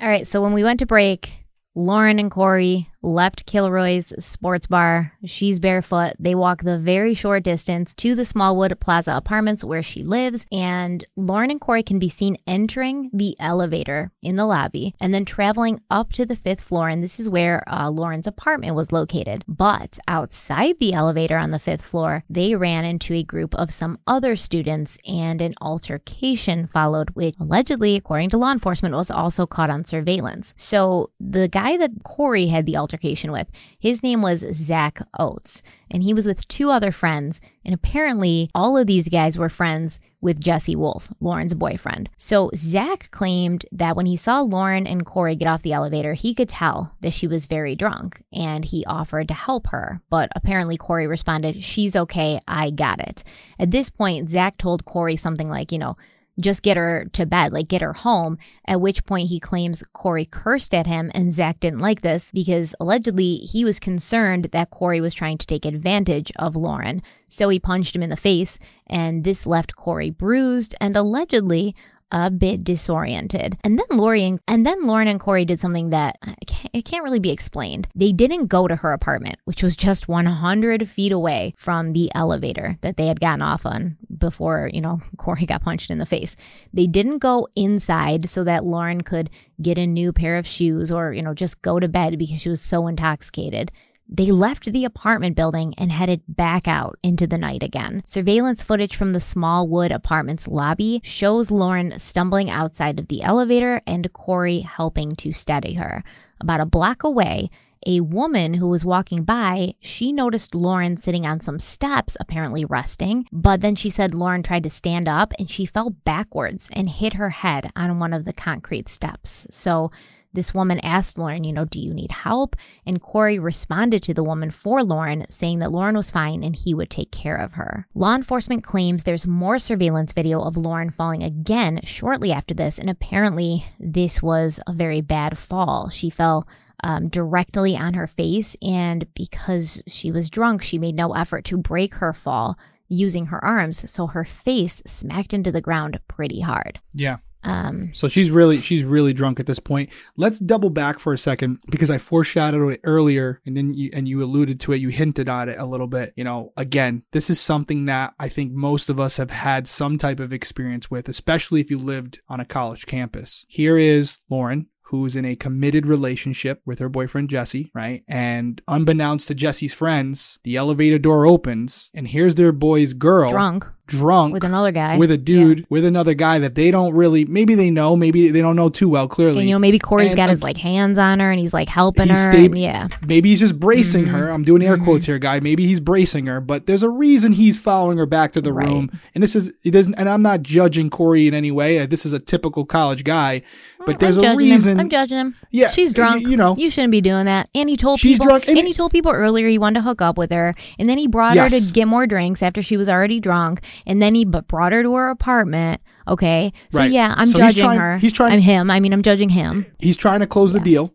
[0.00, 1.32] All right, so when we went to break,
[1.74, 5.12] Lauren and Corey left Kilroy's sports bar.
[5.24, 6.14] She's barefoot.
[6.18, 10.46] They walk the very short distance to the Smallwood Plaza apartments where she lives.
[10.50, 15.24] And Lauren and Corey can be seen entering the elevator in the lobby and then
[15.24, 16.88] traveling up to the fifth floor.
[16.88, 19.44] And this is where uh, Lauren's apartment was located.
[19.46, 23.98] But outside the elevator on the fifth floor, they ran into a group of some
[24.06, 29.70] other students and an altercation followed, which allegedly, according to law enforcement, was also caught
[29.70, 30.54] on surveillance.
[30.56, 36.02] So the guy that Corey had the altercation with, his name was Zach Oates, and
[36.02, 37.40] he was with two other friends.
[37.64, 42.08] And apparently, all of these guys were friends with Jesse Wolff, Lauren's boyfriend.
[42.16, 46.34] So Zach claimed that when he saw Lauren and Corey get off the elevator, he
[46.34, 50.00] could tell that she was very drunk and he offered to help her.
[50.08, 53.22] But apparently, Corey responded, She's okay, I got it.
[53.58, 55.96] At this point, Zach told Corey something like, you know,
[56.40, 58.38] just get her to bed, like get her home.
[58.66, 62.74] At which point he claims Corey cursed at him, and Zach didn't like this because
[62.80, 67.02] allegedly he was concerned that Corey was trying to take advantage of Lauren.
[67.28, 71.74] So he punched him in the face, and this left Corey bruised and allegedly
[72.14, 73.58] a bit disoriented.
[73.64, 77.02] And then Lori and, and then Lauren and Corey did something that can't, it can't
[77.02, 77.88] really be explained.
[77.92, 82.78] They didn't go to her apartment, which was just 100 feet away from the elevator
[82.82, 86.36] that they had gotten off on before, you know, Corey got punched in the face.
[86.72, 89.28] They didn't go inside so that Lauren could
[89.60, 92.48] get a new pair of shoes or, you know, just go to bed because she
[92.48, 93.72] was so intoxicated.
[94.08, 98.02] They left the apartment building and headed back out into the night again.
[98.06, 104.12] Surveillance footage from the Smallwood apartment's lobby shows Lauren stumbling outside of the elevator and
[104.12, 106.04] Corey helping to steady her.
[106.40, 107.50] About a block away,
[107.86, 113.26] a woman who was walking by, she noticed Lauren sitting on some steps, apparently resting.
[113.32, 117.14] But then she said Lauren tried to stand up and she fell backwards and hit
[117.14, 119.46] her head on one of the concrete steps.
[119.50, 119.90] So
[120.34, 122.56] this woman asked Lauren, you know, do you need help?
[122.84, 126.74] And Corey responded to the woman for Lauren, saying that Lauren was fine and he
[126.74, 127.86] would take care of her.
[127.94, 132.90] Law enforcement claims there's more surveillance video of Lauren falling again shortly after this, and
[132.90, 135.88] apparently this was a very bad fall.
[135.88, 136.46] She fell
[136.82, 141.56] um, directly on her face, and because she was drunk, she made no effort to
[141.56, 142.58] break her fall
[142.88, 146.80] using her arms, so her face smacked into the ground pretty hard.
[146.92, 147.16] Yeah.
[147.44, 149.90] Um, So she's really she's really drunk at this point.
[150.16, 154.08] Let's double back for a second because I foreshadowed it earlier and then you and
[154.08, 156.12] you alluded to it, you hinted at it a little bit.
[156.16, 159.98] You know, again, this is something that I think most of us have had some
[159.98, 163.44] type of experience with, especially if you lived on a college campus.
[163.48, 168.04] Here is Lauren who's in a committed relationship with her boyfriend Jesse, right?
[168.06, 173.66] And unbeknownst to Jesse's friends, the elevator door opens and here's their boy's girl drunk
[173.86, 174.96] drunk with another guy.
[174.96, 178.40] with a dude with another guy that they don't really maybe they know maybe they
[178.40, 180.56] don't know too well clearly And, you know, maybe Corey's And, got his uh, like
[180.56, 182.32] hands on her and he's like helping He's her.
[182.32, 182.88] sta- and yeah.
[183.06, 184.14] maybe he's just bracing Mm-hmm.
[184.14, 187.32] her i'm doing air quotes here guy maybe he's bracing her but there's a reason
[187.32, 188.66] he's following her back to the Right.
[188.68, 192.06] room and this is it doesn't and i'm not judging corey in any way this
[192.06, 193.42] is a typical college guy
[193.86, 194.80] but there's I'm a reason Him.
[194.80, 195.34] I'm judging him.
[195.50, 196.26] Yeah, she's drunk.
[196.26, 196.56] you know.
[196.56, 197.50] you shouldn't be doing that.
[197.54, 198.28] And he told She's people.
[198.28, 200.54] drunk, and and, it- he told people earlier he wanted to hook up with her,
[200.78, 204.00] and then he brought her to get more drinks after she was already drunk, and
[204.02, 205.80] then he b- brought her to her apartment.
[206.06, 206.90] Okay, so Right.
[206.90, 207.98] yeah, I'm So he's judging trying- her.
[207.98, 208.70] he's trying- I'm him.
[208.70, 209.66] I mean, I'm judging him.
[209.80, 210.92] he's trying to close the deal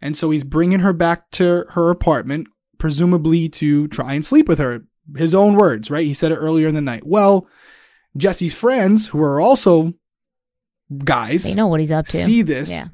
[0.00, 2.46] and so he's bringing her back to her apartment
[2.78, 4.84] presumably to try and sleep with her
[5.16, 7.46] his own words right he said it earlier in the night well
[8.16, 9.92] jesse's friends who are also
[11.04, 12.16] guys They know what he's up to.
[12.16, 12.88] see this Yeah.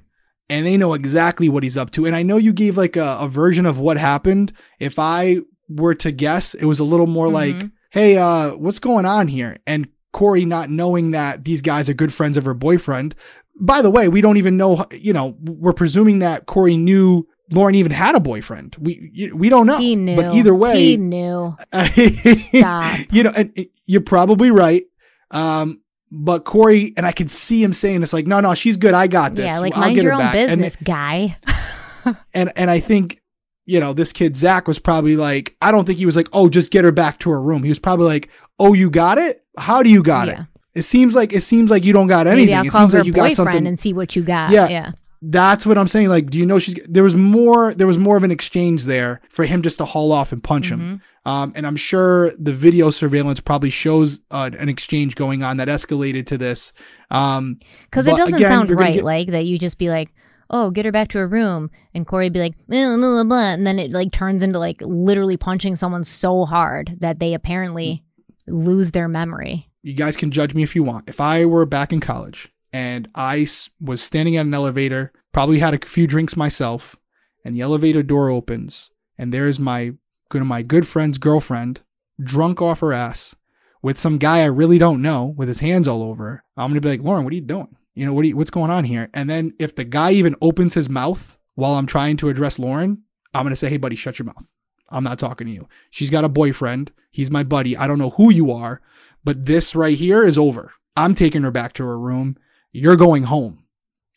[0.49, 3.19] and they know exactly what he's up to and i know you gave like a,
[3.21, 7.29] a version of what happened if i were to guess it was a little more
[7.29, 7.71] like Mhm.
[7.95, 12.13] Hey uh what's going on here and corey not knowing that these guys are good
[12.13, 13.15] friends of her boyfriend
[13.59, 17.75] by the way we don't even know you know we're presuming that corey knew lauren
[17.75, 20.17] even had a boyfriend we we don't know He knew.
[20.17, 21.55] but either way he knew.
[21.73, 23.01] Stop.
[23.11, 24.85] you know, and and you're probably right.
[25.31, 25.81] Um,
[26.11, 28.95] but Corey and I could see him saying it's like, no, no, she's good.
[28.95, 29.47] I got this.
[29.47, 30.35] Yeah, like I'll mind get your her own back.
[30.37, 31.37] And- business, guy.
[32.35, 33.21] And, and I think,
[33.67, 36.49] you know, this kid Zach was probably like, I don't think he was like, oh,
[36.49, 37.63] just get her back to her room.
[37.63, 39.43] He was probably like, oh, you got it.
[39.59, 40.43] How do you got Yeah.
[40.43, 40.47] it?
[40.75, 42.47] It seems like it seems like you don't got anything.
[42.47, 43.67] Maybe I'll it call seems her like you got boyfriend something.
[43.69, 44.51] and see what you got.
[44.51, 44.69] Yeah.
[44.69, 44.91] yeah.
[45.23, 46.09] That's what I'm saying.
[46.09, 49.21] Like, do you know she's there was more there was more of an exchange there
[49.31, 50.81] for him just to haul off and punch him.
[50.81, 51.31] Mm-hmm.
[51.31, 55.69] Um, and I'm sure the video surveillance probably shows uh, an exchange going on that
[55.69, 56.73] escalated to this.
[57.11, 60.11] Um, Because it doesn't again, sound right, get- like that you just be like,
[60.55, 61.69] oh, get her back to her room.
[61.95, 65.37] And Corey'd be like, blah, blah, blah, and then it like turns into like literally
[65.37, 68.05] punching someone so hard that they apparently
[68.47, 69.69] lose their memory.
[69.83, 71.09] you guys can judge me if you want.
[71.09, 73.47] If I were back in college and I
[73.81, 76.97] was standing at an elevator, probably had a few drinks myself,
[77.45, 79.95] and the elevator door opens, and there's my
[80.29, 81.81] good my good friend's girlfriend,
[82.23, 83.35] drunk off her ass,
[83.83, 86.25] with some guy I really don't know, with his hands all over.
[86.27, 87.77] her, I'm gonna be like, Lauren, what are you doing?
[87.95, 88.27] You know what?
[88.27, 89.09] You, what's going on here?
[89.15, 93.03] And then if the guy even opens his mouth while I'm trying to address Lauren,
[93.33, 94.51] I'm gonna say, Hey, buddy, shut your mouth.
[94.91, 95.69] I'm not talking to you.
[95.91, 96.93] She's got a boyfriend.
[97.11, 97.77] He's my buddy.
[97.77, 98.81] I don't know who you are,
[99.25, 100.73] but this right here is over.
[100.97, 102.37] I'm taking her back to her room.
[102.73, 103.65] You're going home,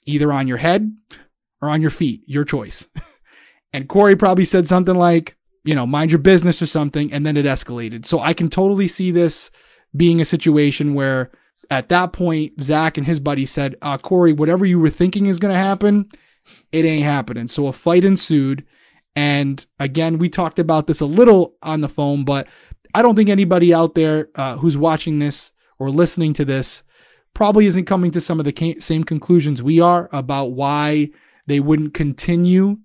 [0.06, 0.96] either on your head
[1.62, 2.88] or on your feet, your choice.
[3.74, 7.12] and Corey probably said something like, you know, mind your business or something.
[7.12, 8.06] And then it escalated.
[8.06, 9.50] So I can totally see this
[9.96, 11.32] being a situation where
[11.70, 15.40] at that point, Zach and his buddy said, uh, Corey, whatever you were thinking is
[15.40, 16.10] going to happen,
[16.72, 17.48] it ain't happening.
[17.48, 18.66] So a fight ensued.
[19.16, 22.48] And again, we talked about this a little on the phone, but
[22.94, 26.84] I don't think anybody out there uh, who's watching this or listening to this
[27.34, 31.10] probably isn't coming to some of the same conclusions we are about why
[31.46, 32.78] they wouldn't continue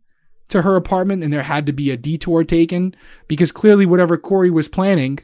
[0.48, 2.94] to her apartment and there had to be a detour taken
[3.26, 5.18] because clearly whatever Corey was planning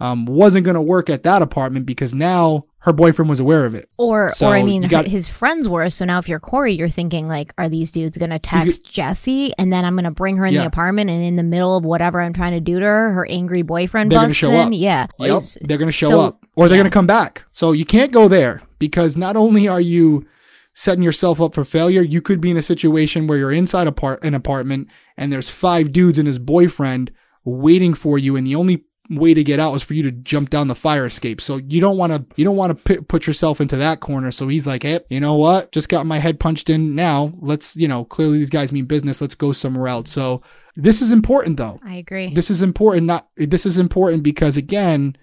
[0.00, 3.74] um, wasn't going to work at that apartment because now her boyfriend was aware of
[3.74, 3.88] it.
[3.98, 5.88] Or, So or I mean, got- his friends were.
[5.90, 9.72] So now, if you're Corey, you're thinking like, are these dudes gonna text Jesse, and
[9.72, 10.60] then I'm gonna bring her in Yeah.
[10.60, 13.26] the apartment, and in the middle of whatever I'm trying to do to her, her
[13.28, 14.66] angry boyfriend They're gonna show in.
[14.68, 14.72] up.
[14.74, 16.82] Yeah, Yep, they're going to show so- up or they're yeah.
[16.82, 17.44] going to come back.
[17.52, 20.26] So you can't go there because not only are you
[20.74, 23.92] setting yourself up for failure, you could be in a situation where you're inside a
[23.92, 27.10] part, an apartment and there's five dudes and his boyfriend
[27.44, 30.50] waiting for you and the only way to get out is for you to jump
[30.50, 31.40] down the fire escape.
[31.40, 34.30] So you don't want to you don't want to put yourself into that corner.
[34.30, 35.72] So he's like, "Hey, you know what?
[35.72, 37.32] Just got my head punched in now.
[37.40, 39.20] Let's, you know, clearly these guys mean business.
[39.20, 40.42] Let's go somewhere else." So
[40.76, 41.80] this is important though.
[41.84, 42.32] I agree.
[42.32, 43.06] This is important.
[43.06, 45.16] Not this is important because again,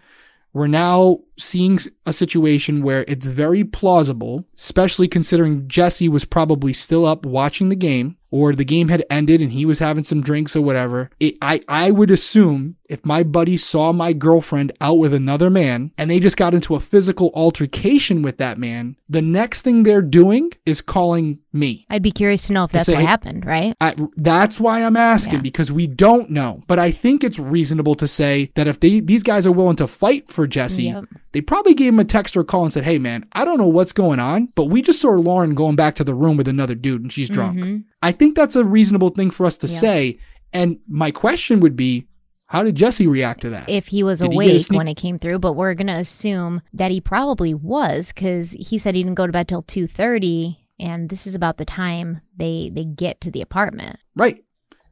[0.54, 7.06] we're now seeing a situation where it's very plausible, especially considering Jesse was probably still
[7.06, 10.56] up watching the game, or the game had ended and he was having some drinks
[10.56, 11.10] or whatever.
[11.20, 15.92] It, I I would assume if my buddy saw my girlfriend out with another man
[15.98, 20.02] and they just got into a physical altercation with that man, the next thing they're
[20.02, 21.86] doing is calling me.
[21.90, 23.74] I'd be curious to know if that's say, what happened, right?
[23.80, 25.42] I, that's why I'm asking Yeah.
[25.42, 26.62] because we don't know.
[26.68, 29.88] But I think it's reasonable to say that if they these guys are willing to
[29.88, 31.06] fight for Jesse, Yep.
[31.32, 33.58] they probably gave him a text or a call and said, Hey man, I don't
[33.58, 36.48] know what's going on, but we just saw Lauren going back to the room with
[36.48, 37.60] another dude and she's drunk.
[37.60, 37.84] Mhm.
[38.02, 39.80] I think that's a reasonable thing for us to Yeah.
[39.80, 40.18] say.
[40.54, 42.08] And my question would be,
[42.52, 43.70] how did Jesse react to that?
[43.70, 46.62] if he was Did he awake sneak- when it came through, but we're gonna assume
[46.74, 50.60] that he probably was because he said he didn't go to bed till two thirty,
[50.80, 53.98] and this is about the time they they get to the apartment.
[54.16, 54.44] right.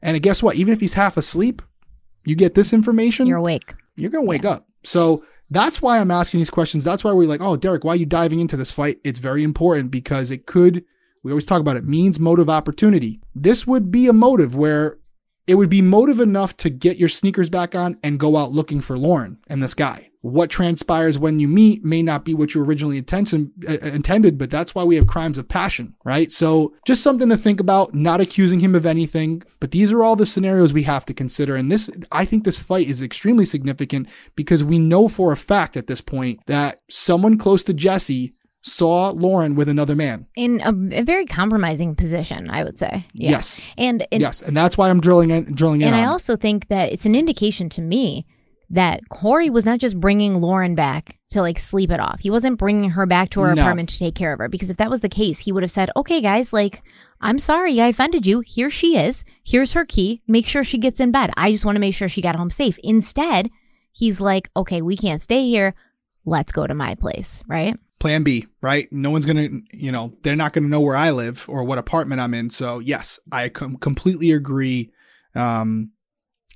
[0.02, 0.56] And guess what?
[0.56, 1.62] Even if he's half asleep,
[2.26, 3.74] you get this information, You're awake.
[3.98, 4.66] you're going to wake up.
[4.86, 6.86] So that's why I'm asking these questions.
[6.86, 9.00] That's why we're like, oh, Derek, why are you diving into this fight?
[9.04, 10.86] It's very important because it could,
[11.22, 13.20] we always talk about it, means motive opportunity.
[13.36, 15.00] This would be a motive where
[15.50, 18.82] it would be motive enough to get your sneakers back on and go out looking
[18.82, 20.12] for Lauren and this guy.
[20.22, 24.52] What transpires when you meet may not be what you originally intention, uh, intended, but
[24.52, 26.32] that's why we have crimes of passion, right?
[26.32, 30.16] So just something to think about, not accusing him of anything, but these are all
[30.16, 31.56] the scenarios we have to consider.
[31.56, 35.76] And this, I think this fight is extremely significant because we know for a fact
[35.76, 40.28] at this point that someone close to Jesse saw Lauren with another man.
[40.36, 43.06] In a, a very compromising position, I would say.
[43.14, 43.32] Yeah.
[43.32, 43.62] Yes.
[43.78, 44.42] And, and yes.
[44.42, 46.08] And that's why I'm drilling in, drilling in And I it.
[46.08, 48.26] also think that it's an indication to me
[48.72, 52.20] that Corey was not just bringing Lauren back to like sleep it off.
[52.20, 53.62] He wasn't bringing her back to her No.
[53.62, 55.72] apartment to take care of her because if that was the case, he would have
[55.72, 56.84] said, "Okay, guys, like
[57.22, 58.42] I'm sorry I offended you.
[58.42, 59.24] Here she is.
[59.44, 60.22] Here's her key.
[60.28, 61.32] Make sure she gets in bed.
[61.36, 63.50] I just want to make sure she got home safe." Instead,
[63.92, 65.74] he's like, "Okay, we can't stay here.
[66.26, 67.76] Let's go to my place." Right?
[68.00, 68.92] Plan B, right?
[68.92, 71.64] No one's going to, you know, they're not going to know where I live or
[71.64, 72.50] what apartment I'm in.
[72.50, 74.92] So, yes, I com- completely agree.
[75.36, 75.92] Um,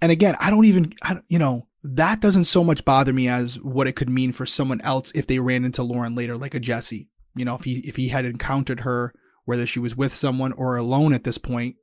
[0.01, 3.59] and again, I don't even, I, you know, that doesn't so much bother me as
[3.59, 6.59] what it could mean for someone else if they ran into Lauren later, like a
[6.59, 7.09] Jesse.
[7.35, 9.13] You know, if he if he had encountered her,
[9.45, 11.75] whether she was with someone or alone at this point,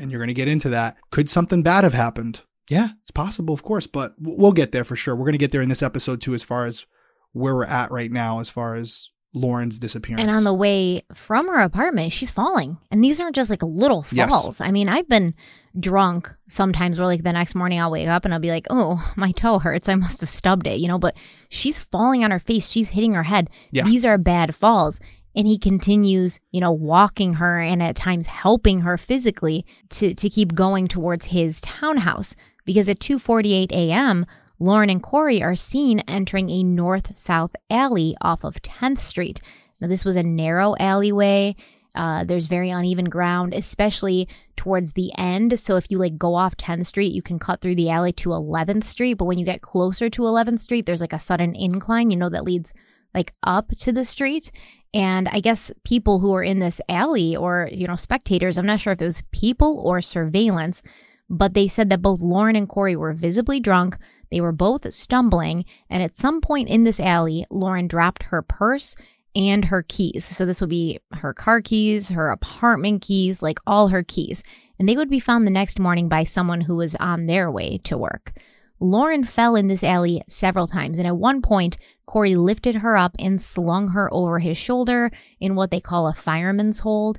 [0.00, 2.42] and you're going to get into that, could something bad have happened?
[2.68, 5.14] Yeah, it's possible, of course, but we'll get there for sure.
[5.14, 6.86] We're going to get there in this episode too, as far as
[7.34, 10.22] where we're at right now, as far as Lauren's disappearance.
[10.22, 12.78] And on the way from her apartment, she's falling.
[12.90, 14.30] And these aren't just like little Yes.
[14.30, 14.60] falls.
[14.60, 15.34] I mean, I've been
[15.78, 19.12] drunk sometimes where like the next morning I'll wake up and I'll be like, oh,
[19.16, 19.88] my toe hurts.
[19.88, 21.16] I must have stubbed it, you know, but
[21.48, 22.68] she's falling on her face.
[22.70, 23.50] She's hitting her head.
[23.72, 23.82] Yeah.
[23.84, 25.00] These are bad falls.
[25.36, 30.30] And he continues, you know, walking her and at times helping her physically to, to
[30.30, 32.36] keep going towards his townhouse.
[32.64, 34.24] Because at 2:48 a.m.,
[34.58, 39.40] Lauren and Corey are seen entering a north south alley off of 10th Street.
[39.80, 41.56] Now, this was a narrow alleyway.
[41.94, 45.58] Uh, there's very uneven ground, especially towards the end.
[45.60, 48.30] So, if you like go off 10th Street, you can cut through the alley to
[48.30, 49.14] 11th Street.
[49.14, 52.30] But when you get closer to 11th Street, there's like a sudden incline, you know,
[52.30, 52.72] that leads
[53.14, 54.50] like up to the street.
[54.92, 58.80] And I guess people who are in this alley or, you know, spectators, I'm not
[58.80, 60.82] sure if it was people or surveillance,
[61.28, 63.96] but they said that both Lauren and Corey were visibly drunk.
[64.30, 68.96] They were both stumbling, and at some point in this alley, Lauren dropped her purse
[69.34, 70.24] and her keys.
[70.24, 74.42] So this would be her car keys, her apartment keys, like all her keys.
[74.78, 77.78] And they would be found the next morning by someone who was on their way
[77.84, 78.32] to work.
[78.80, 83.14] Lauren fell in this alley several times, and at one point, Corey lifted her up
[83.18, 85.10] and slung her over his shoulder
[85.40, 87.18] in what they call a fireman's hold,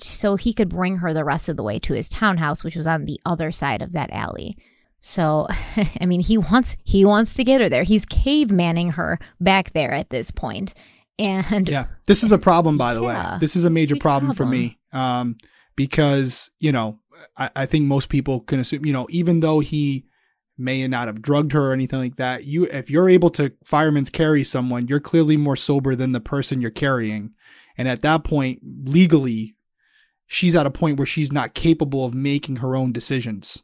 [0.00, 2.86] so he could bring her the rest of the way to his townhouse, which was
[2.86, 4.56] on the other side of that alley.
[5.06, 5.46] So,
[6.00, 7.82] I mean, he wants he wants to get her there.
[7.82, 10.72] He's cavemanning her back there at this point.
[11.18, 13.38] and Yeah, this is a problem, by the Yeah, way.
[13.38, 15.36] This is a major huge problem, for me, um,
[15.76, 17.00] because you know,
[17.36, 20.06] I, I think most people can assume, you know, even though he
[20.56, 24.08] may not have drugged her or anything like that, you if you're able to fireman's
[24.08, 27.34] carry someone, you're clearly more sober than the person you're carrying,
[27.76, 29.54] and at that point, legally,
[30.26, 33.62] she's at a point where she's not capable of making her own decisions,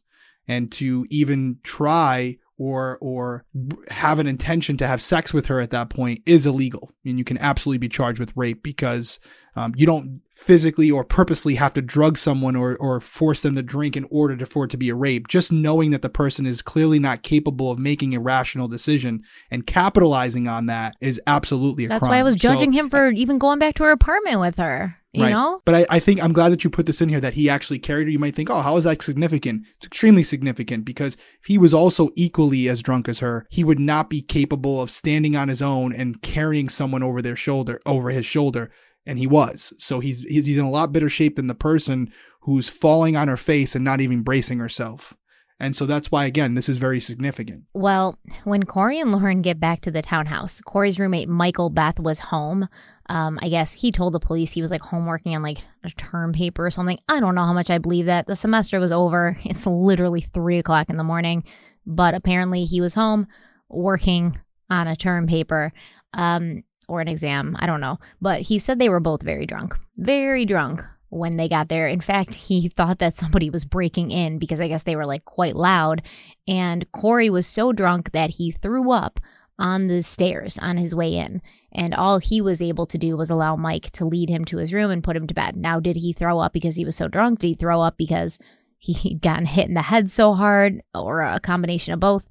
[0.49, 3.47] and to even try or or
[3.89, 6.91] have an intention to have sex with her at that point is illegal.
[7.07, 9.19] And you can absolutely be charged with rape because
[9.57, 13.63] um, you don't physically or purposely have to drug someone or, or force them to
[13.63, 15.27] drink in order to, for it to be a rape.
[15.27, 19.67] Just knowing that the person is clearly not capable of making a rational decision and
[19.67, 23.09] capitalizing on that is absolutely a that's crime why I was So- judging him for
[23.09, 24.97] even going back to her apartment with her.
[25.13, 25.31] You Right.
[25.33, 27.51] know, But I, I think I'm glad that you put this in here that he
[27.51, 28.11] actually carried her.
[28.13, 29.65] You might think, oh, how is that significant?
[29.77, 33.81] It's extremely significant because if he was also equally as drunk as her, he would
[33.81, 38.11] not be capable of standing on his own and carrying someone over their shoulder, over
[38.11, 38.71] his shoulder.
[39.05, 39.73] And he was.
[39.79, 43.27] So he's he's he's in a lot better shape than the person who's falling on
[43.29, 45.17] her face and not even bracing herself.
[45.59, 47.65] And so that's why, again, this is very significant.
[47.75, 52.19] Well, when Corey and Lauren get back to the townhouse, Corey's roommate Michael Beth was
[52.19, 52.67] home.
[53.11, 55.91] Um, I guess he told the police he was like home working on like a
[55.91, 56.99] term paper or something.
[57.09, 58.27] I don't know how much I believe that.
[58.27, 59.37] The semester was over.
[59.45, 61.45] It's literally three o'clock in the morning,
[61.85, 63.27] but apparently he was home
[63.69, 64.39] working
[64.71, 65.73] on a term paper.
[66.15, 67.57] um, or an exam.
[67.61, 67.99] I don't know.
[68.21, 71.87] But he said they were both very drunk, very drunk when they got there.
[71.87, 75.25] In fact, he thought that somebody was breaking in because I guess they were like
[75.25, 76.03] quite loud.
[76.49, 79.21] And Corey was so drunk that he threw up
[79.59, 81.41] on the stairs on his way in.
[81.73, 84.73] And all he was able to do was allow Mike to lead him to his
[84.73, 85.57] room and put him to bed.
[85.57, 87.39] Now, did he throw up because he was so drunk?
[87.39, 88.39] Did he throw up because
[88.79, 92.25] he'd gotten hit in the head so hard or a combination of both?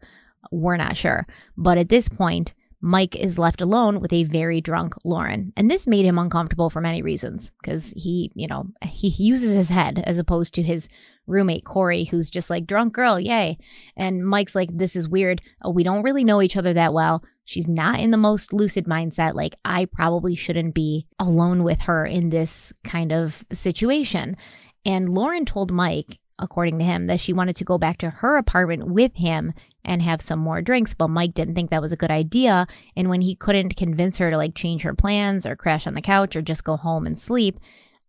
[0.52, 1.28] We're not sure.
[1.58, 5.52] But at this point, Mike is left alone with a very drunk Lauren.
[5.58, 9.70] And this made him uncomfortable for many reasons because he, you know, he uses his
[9.70, 10.88] head as opposed to his
[11.28, 13.58] roommate, Corey, who's just like, drunk girl, yay.
[13.98, 15.42] And Mike's like, this is weird.
[15.62, 17.24] Oh, we don't really know each other that well.
[17.44, 19.34] She's not in the most lucid mindset.
[19.34, 24.38] Like, I probably shouldn't be alone with her in this kind of situation.
[24.86, 28.38] And Lauren told Mike, according to him, that she wanted to go back to her
[28.38, 29.54] apartment with him
[29.86, 32.68] and have some more drinks, but Mike didn't think that was a good idea.
[32.96, 36.02] And when he couldn't convince her to like change her plans or crash on the
[36.02, 37.60] couch or just go home and sleep,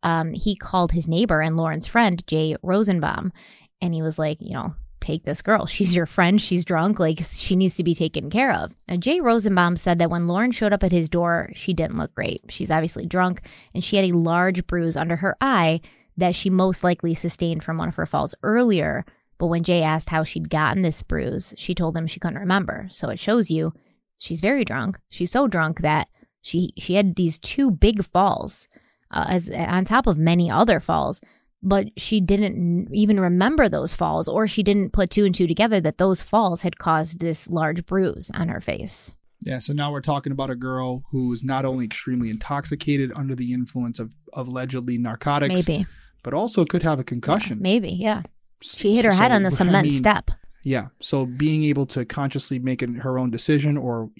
[0.02, 3.32] um, he called his neighbor and Lauren's friend, Jay Rosenbaum,
[3.80, 5.66] and he was like, you know, take this girl.
[5.66, 6.40] She's your friend.
[6.40, 6.98] She's drunk.
[6.98, 8.72] Like, she needs to be taken care of.
[8.88, 12.14] Now, Jay Rosenbaum said that when Lauren showed up at his door, she didn't look
[12.14, 12.42] great.
[12.48, 13.42] She's obviously drunk,
[13.74, 15.80] and she had a large bruise under her eye
[16.20, 19.04] that she most likely sustained from one of her falls earlier.
[19.38, 22.88] But when Jay asked how she'd gotten this bruise, she told him she couldn't remember.
[22.90, 23.72] So it shows you
[24.18, 24.98] she's very drunk.
[25.08, 26.08] She's so drunk that
[26.42, 28.68] she she had these two big falls
[29.10, 31.20] uh, as on top of many other falls
[31.62, 35.80] but she didn't even remember those falls or she didn't put two and two together
[35.80, 40.00] that those falls had caused this large bruise on her face Yeah, so now we're
[40.00, 44.48] talking about a girl who is not only extremely intoxicated under the influence of, of
[44.48, 45.86] allegedly narcotics, maybe
[46.22, 47.58] but also could have a concussion.
[47.60, 48.22] maybe yeah
[48.62, 50.30] she hit her head on the I cement mean, step
[50.62, 54.10] Yeah, so being able to consciously make it her own decision, or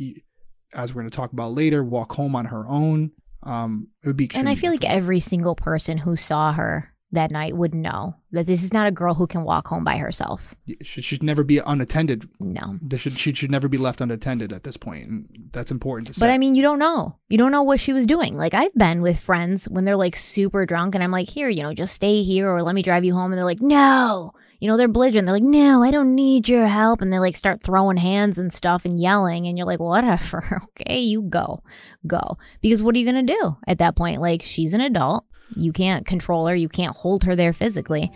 [0.74, 3.10] as we're going to talk about later, walk home on her own,
[3.42, 4.30] um, it would be.
[4.34, 8.46] and i feel like every single person who saw her that night would know that
[8.46, 11.58] this is not a girl who can walk home by herself she should never be
[11.58, 12.28] unattended.
[12.38, 15.08] no There should she should never be left unattended at this point.
[15.08, 16.20] and that's important to say.
[16.20, 17.16] But I mean, you don't know.
[17.28, 18.36] You don't know what she was doing.
[18.36, 21.62] Like I've been with friends when they're like super drunk, and I'm like, here, you
[21.62, 24.32] know, just stay here or let me drive you home, and they're like, no.
[24.60, 25.24] You know, they're belligerent.
[25.24, 28.52] They're like, no, I don't need your help, and they like start throwing hands and
[28.52, 31.62] stuff and yelling, and you're like, whatever, okay, you go,
[32.06, 34.20] go, because what are you gonna do at that point?
[34.20, 35.24] Like she's an adult.
[35.56, 36.54] You can't control her.
[36.54, 38.10] You can't hold her there physically.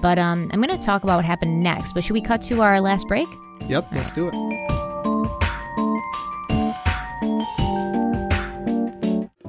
[0.00, 1.92] But um, I'm gonna talk about what happened next.
[1.92, 3.28] But should we cut to our last break?
[3.68, 4.78] yep, let's do it.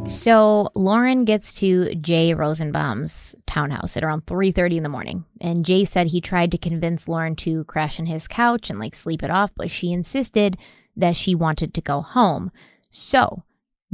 [0.09, 5.23] So Lauren gets to Jay Rosenbaum's townhouse at around 3:30 in the morning.
[5.39, 8.95] And Jay said he tried to convince Lauren to crash in his couch and like
[8.95, 10.57] sleep it off, but she insisted
[10.97, 12.51] that she wanted to go home.
[12.91, 13.43] So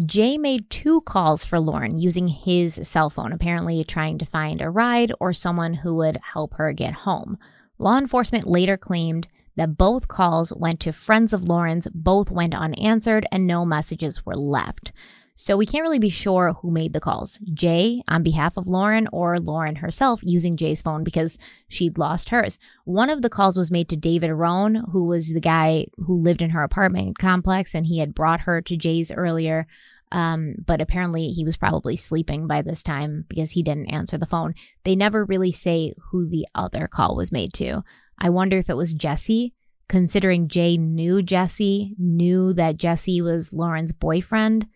[0.04, 4.70] Jay made two calls for Lauren using his cell phone, apparently trying to find a
[4.70, 7.38] ride or someone who would help her get home.
[7.78, 13.26] Law enforcement later claimed that both calls went to friends of Lauren's, both went unanswered,
[13.32, 14.92] and no messages were left.
[15.38, 19.10] So we can't really be sure who made the calls Jay on behalf of Lauren
[19.12, 22.58] or Lauren herself using Jay's phone because she'd lost hers.
[22.86, 26.42] One of the calls was made to David Rohn, who was the guy who lived
[26.42, 29.68] in her apartment complex and he had brought her to Jay's earlier.
[30.14, 34.26] Um, but apparently he was probably sleeping by this time because he didn't answer the
[34.26, 34.56] phone.
[34.86, 37.84] They never really say who the other call was made to.
[38.18, 39.54] I wonder if it was Jesse,
[39.90, 44.68] considering Jay knew Jesse, knew that Jesse was Lauren's boyfriend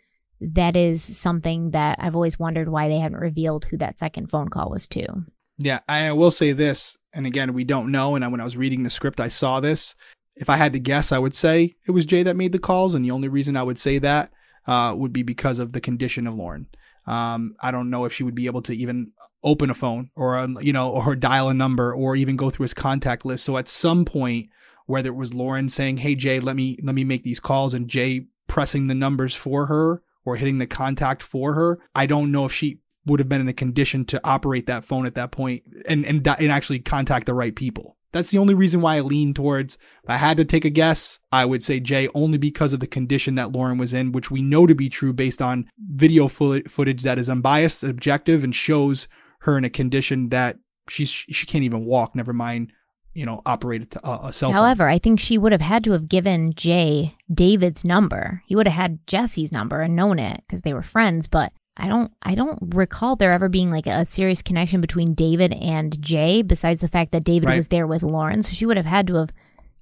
[0.41, 4.49] that is something that I've always wondered why they haven't revealed who that second phone
[4.49, 5.25] call was to.
[5.57, 8.15] Yeah, I will say this, and again, we don't know.
[8.15, 9.95] And when I was reading the script, I saw this.
[10.35, 12.95] If I had to guess, I would say it was Jay that made the calls,
[12.95, 14.31] and the only reason I would say that
[14.65, 16.67] uh, would be because of the condition of Lauren.
[17.05, 19.11] Um, I don't know if she would be able to even
[19.43, 22.65] open a phone or um, you know or dial a number or even go through
[22.65, 23.43] his contact list.
[23.43, 24.49] So at some point,
[24.85, 27.89] whether it was Lauren saying, "Hey Jay, let me let me make these calls," and
[27.89, 32.45] Jay pressing the numbers for her or hitting the contact for her, I don't know
[32.45, 35.63] if she would have been in a condition to operate that phone at that point
[35.87, 37.97] and and, and actually contact the right people.
[38.11, 39.75] That's the only reason why I lean towards.
[40.03, 42.87] If I had to take a guess, I would say Jay only because of the
[42.87, 47.03] condition that Lauren was in, which we know to be true based on video footage
[47.03, 49.07] that is unbiased, objective, and shows
[49.41, 50.57] her in a condition that
[50.87, 52.15] she's she can't even walk.
[52.15, 52.73] Never mind,
[53.13, 54.55] you know, operate uh, a cell phone.
[54.55, 58.43] However, I think she would have had to have given Jay David's number.
[58.45, 61.87] He would have had Jesse's number and known it because they were friends, but I
[61.87, 66.41] don't I don't recall there ever being like a serious connection between David and Jay
[66.41, 67.55] besides the fact that David Right.
[67.57, 68.43] was there with Lauren.
[68.43, 69.31] So she would have had to have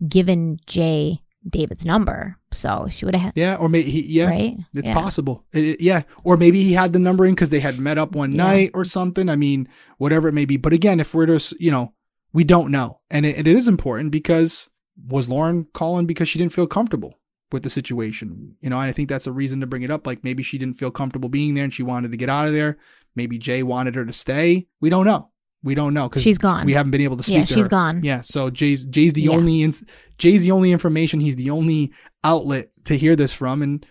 [0.08, 2.38] given Jay David's number.
[2.52, 4.58] So she would have, Yeah, or maybe he, yeah, right?
[4.76, 4.94] it's yeah.
[4.94, 5.44] possible.
[5.54, 8.32] It- it- yeah, or maybe he had the numbering because they had met up one
[8.34, 8.44] Yeah.
[8.44, 9.30] night or something.
[9.30, 9.68] I mean,
[9.98, 10.58] whatever it may be.
[10.58, 11.94] But again, if we're just, you know,
[12.34, 14.70] we don't know, and it, it is important because
[15.08, 17.20] was Lauren calling because she didn't feel comfortable
[17.52, 18.56] with the situation?
[18.62, 20.06] You know, and I think that's a reason to bring it up.
[20.08, 22.54] Like maybe she didn't feel comfortable being there and she wanted to get out of
[22.54, 22.78] there.
[23.16, 24.68] Maybe Jay wanted her to stay.
[24.82, 25.30] We don't know.
[25.64, 26.66] We don't know because She's gone.
[26.66, 27.70] We haven't been able to speak Yeah, to she's her.
[27.70, 28.04] gone.
[28.04, 29.32] Yeah, so Jay's Jay's the Yeah.
[29.32, 29.84] only ins-
[30.18, 31.20] Jay's the only information.
[31.20, 31.92] He's the only
[32.24, 33.86] outlet to hear this from, and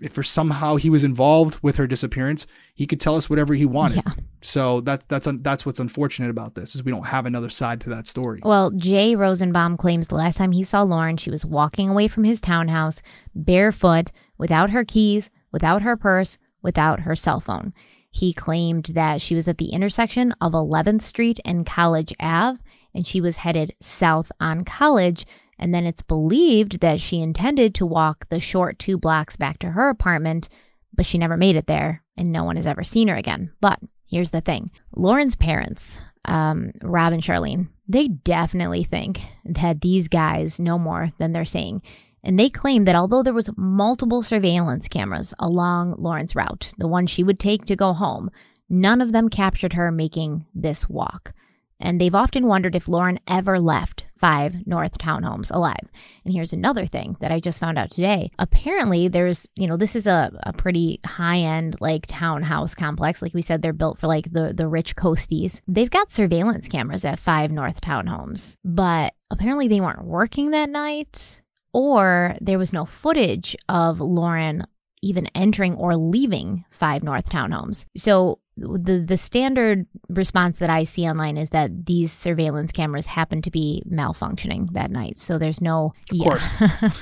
[0.00, 3.64] if, for somehow he was involved with her disappearance, he could tell us whatever he
[3.64, 4.02] wanted.
[4.06, 4.12] Yeah.
[4.42, 7.80] So that's that's un- that's what's unfortunate about this is we don't have another side
[7.82, 8.40] to that story.
[8.44, 12.24] Well, Jay Rosenbaum claims the last time he saw Lauren, she was walking away from
[12.24, 13.02] his townhouse
[13.34, 17.72] barefoot, without her keys, without her purse, without her cell phone.
[18.10, 22.58] He claimed that she was at the intersection of 11th Street and College Ave,
[22.94, 25.26] and she was headed south on College.
[25.58, 29.70] And then it's believed that she intended to walk the short two blocks back to
[29.70, 30.48] her apartment,
[30.92, 33.52] but she never made it there, and no one has ever seen her again.
[33.60, 40.08] But here's the thing Lauren's parents, um, Rob and Charlene, they definitely think that these
[40.08, 41.82] guys know more than they're saying.
[42.24, 47.06] And they claim that although there was multiple surveillance cameras along Lauren's route, the one
[47.06, 48.30] she would take to go home,
[48.68, 51.32] none of them captured her making this walk.
[51.78, 55.88] And they've often wondered if Lauren ever left five North townhomes alive.
[56.24, 58.30] And here's another thing that I just found out today.
[58.38, 63.20] Apparently, there's, you know, this is a, a pretty high end, like, townhouse complex.
[63.20, 65.60] Like we said, they're built for like the, the rich coasties.
[65.68, 71.42] They've got surveillance cameras at five North townhomes, but apparently they weren't working that night,
[71.74, 74.66] or there was no footage of Lauren
[75.02, 77.84] even entering or leaving five North townhomes.
[77.96, 83.42] So the the standard response that I see online is that these surveillance cameras happen
[83.42, 85.18] to be malfunctioning that night.
[85.18, 86.48] So there's no Of course.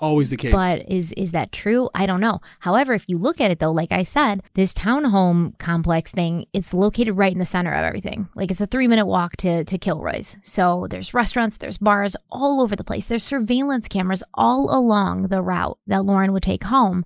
[0.00, 0.50] Always the case.
[0.50, 1.88] but is is that true?
[1.94, 2.40] I don't know.
[2.58, 6.74] However, if you look at it though, like I said, this townhome complex thing, it's
[6.74, 8.28] located right in the center of everything.
[8.34, 10.38] Like it's a three minute walk to to Kilroy's.
[10.42, 13.06] So there's restaurants, there's bars all over the place.
[13.06, 17.04] There's surveillance cameras all along the route that Lauren would take home,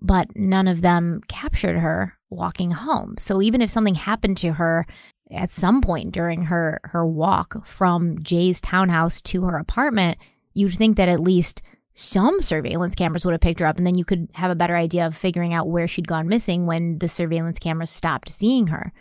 [0.00, 3.16] but none of them captured her walking home.
[3.18, 4.86] So even if something happened to her
[5.30, 10.18] at some point during her her walk from Jay's townhouse to her apartment,
[10.54, 11.62] you'd think that at least
[11.92, 14.76] some surveillance cameras would have picked her up and then you could have a better
[14.76, 18.92] idea of figuring out where she'd gone missing when the surveillance cameras stopped seeing her.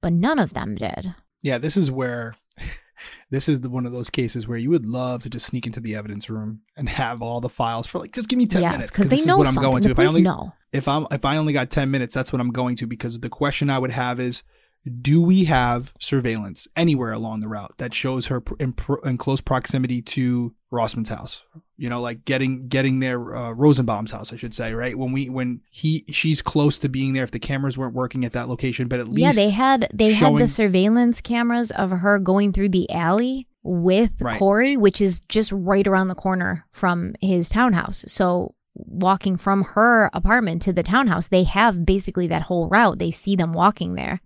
[0.00, 1.14] But none of them did.
[1.42, 2.34] yeah, this is where
[3.30, 5.80] this is the, one of those cases where you would love to just sneak into
[5.80, 8.72] the evidence room and have all the files for like just give me 10 yes,
[8.72, 9.90] minutes because this they is know what I'm going to.
[9.90, 10.52] If I only know.
[10.72, 13.28] if I'm if I only got 10 minutes, that's what I'm going to because the
[13.28, 14.42] question I would have is
[15.02, 19.40] do we have surveillance anywhere along the route that shows her in, pr- in close
[19.40, 21.44] proximity to Rossman's house?
[21.76, 24.96] You know, like getting getting there uh, Rosenbaum's house, I should say, right?
[24.98, 28.32] When we when he she's close to being there if the cameras weren't working at
[28.32, 32.18] that location, but at least Yeah, they had they had the surveillance cameras of her
[32.18, 34.38] going through the alley with Right.
[34.38, 38.04] Corey, which is just right around the corner from his townhouse.
[38.08, 42.98] So walking from her apartment to the townhouse, they have basically that whole route.
[42.98, 44.20] They see them walking there.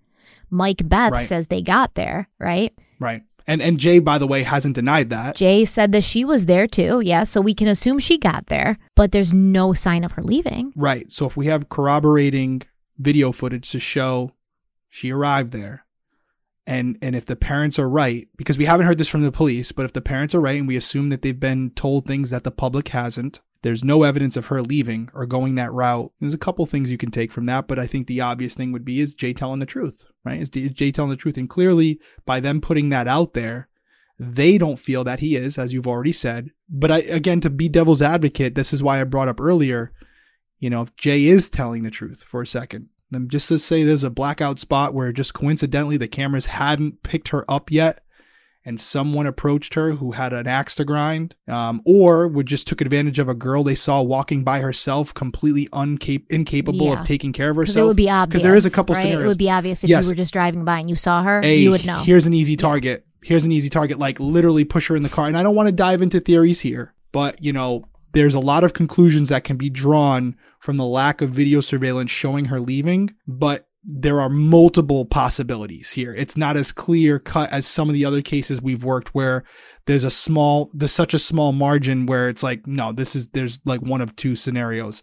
[0.51, 1.29] Mike Beth Right.
[1.29, 2.73] says they got there, right?
[2.99, 3.23] right.
[3.51, 5.35] And and Jay, by the way, hasn't denied that.
[5.35, 7.01] Jay said that she was there too.
[7.05, 10.73] Yeah, so we can assume she got there, but there's no sign of her leaving.
[10.77, 11.11] Right.
[11.11, 12.63] So if we have corroborating
[12.97, 14.31] video footage to show
[14.89, 15.85] she arrived there,
[16.65, 19.73] and and if the parents are right, because we haven't heard this from the police,
[19.73, 22.45] but if the parents are right and we assume that they've been told things that
[22.45, 26.13] the public hasn't, there's no evidence of her leaving or going that route.
[26.21, 28.73] There's a couple things you can take from that, but I think the obvious thing
[28.73, 30.41] would be is Jay telling the truth, right?
[30.41, 31.37] Is Jay telling the truth?
[31.37, 33.69] And clearly, by them putting that out there,
[34.19, 36.51] they don't feel that he is, as you've already said.
[36.69, 39.93] But I, again, to be devil's advocate, this is why I brought up earlier,
[40.59, 43.83] you know, if Jay is telling the truth for a second, then just to say
[43.83, 48.03] there's a blackout spot where just coincidentally the cameras hadn't picked her up yet
[48.65, 52.81] and someone approached her who had an axe to grind, um, or would just took
[52.81, 56.93] advantage of a girl they saw walking by herself, completely uncap- incapable Yeah.
[56.95, 57.85] of taking care of herself.
[57.85, 58.43] it would be obvious.
[58.43, 59.03] there is a couple right?
[59.03, 59.25] scenarios.
[59.25, 60.05] It would be obvious if Yes.
[60.05, 62.03] you were just driving by and you saw her, Hey, you would know.
[62.03, 63.07] Here's an easy target.
[63.23, 63.99] Here's an easy target.
[63.99, 65.27] Like literally push her in the car.
[65.27, 68.65] And I don't want to dive into theories here, but you know, there's a lot
[68.65, 73.11] of conclusions that can be drawn from the lack of video surveillance showing her leaving,
[73.27, 76.15] but there are multiple possibilities here.
[76.15, 79.43] It's not as clear cut as some of the other cases we've worked where
[79.87, 83.59] there's a small, there's such a small margin where it's like, no, this is, there's
[83.65, 85.03] like one of two scenarios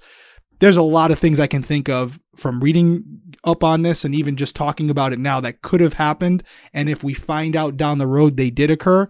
[0.59, 4.15] there's a lot of things I can think of from reading up on this and
[4.15, 6.43] even just talking about it now that could have happened.
[6.73, 9.07] And if we find out down the road they did occur,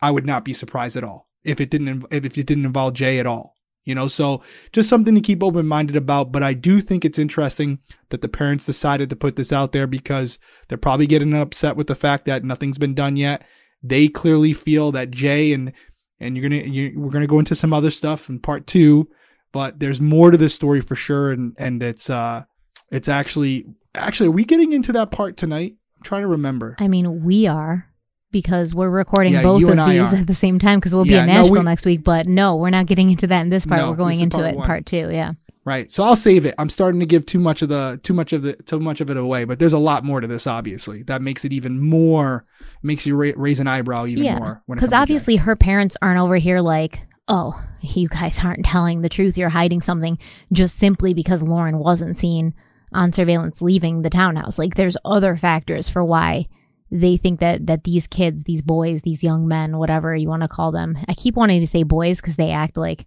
[0.00, 1.28] I would not be surprised at all.
[1.44, 3.53] if it didn't if it didn't involve Jay at all.
[3.84, 4.42] You know, so
[4.72, 6.32] just something to keep open minded about.
[6.32, 9.86] But I do think it's interesting that the parents decided to put this out there
[9.86, 10.38] because
[10.68, 13.44] they're probably getting upset with the fact that nothing's been done yet.
[13.82, 15.72] They clearly feel that Jay and
[16.18, 19.08] and you're gonna you, we're gonna go into some other stuff in part two,
[19.52, 22.44] but there's more to this story for sure, and and it's uh
[22.90, 25.74] it's actually actually are we getting into that part tonight?
[25.96, 26.76] I'm trying to remember.
[26.78, 27.90] I mean, we are
[28.34, 30.16] because we're recording Yeah, both of these are.
[30.16, 32.04] at the same time because we'll Yeah, be no, in we- Nashville next week.
[32.04, 33.80] But no, we're not getting into that in this part.
[33.80, 34.66] No, we're going into part it in one.
[34.66, 35.08] part two.
[35.10, 35.32] Yeah.
[35.64, 35.90] Right.
[35.90, 36.54] So I'll save it.
[36.58, 39.08] I'm starting to give too much of the too much of the too much of
[39.08, 40.46] it away, but there's a lot more to this.
[40.46, 42.44] Obviously, that makes it even more
[42.82, 44.38] makes you ra- raise an eyebrow even yeah.
[44.38, 44.62] more.
[44.66, 45.02] when Because comes to Jay.
[45.02, 49.38] obviously her parents aren't over here like, oh, you guys aren't telling the truth.
[49.38, 50.18] You're hiding something
[50.52, 52.52] just simply because Lauren wasn't seen
[52.92, 54.58] on surveillance leaving the townhouse.
[54.58, 56.46] Like there's other factors for why
[56.94, 60.48] they think that that these kids, these boys, these young men, whatever you want to
[60.48, 60.96] call them.
[61.08, 63.06] I keep wanting to say boys because they act like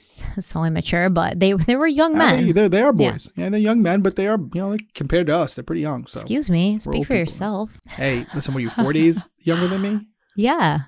[0.00, 2.46] so immature, but they they were young Yeah, men.
[2.46, 3.28] they, they're, they are boys.
[3.36, 3.48] Yeah.
[3.50, 6.06] they're young men, but they are you know like, compared to us, they're pretty young.
[6.06, 7.70] So Excuse me, we're speak for yourself.
[7.88, 10.06] hey, listen, are you four days younger than me?
[10.36, 10.78] Yeah,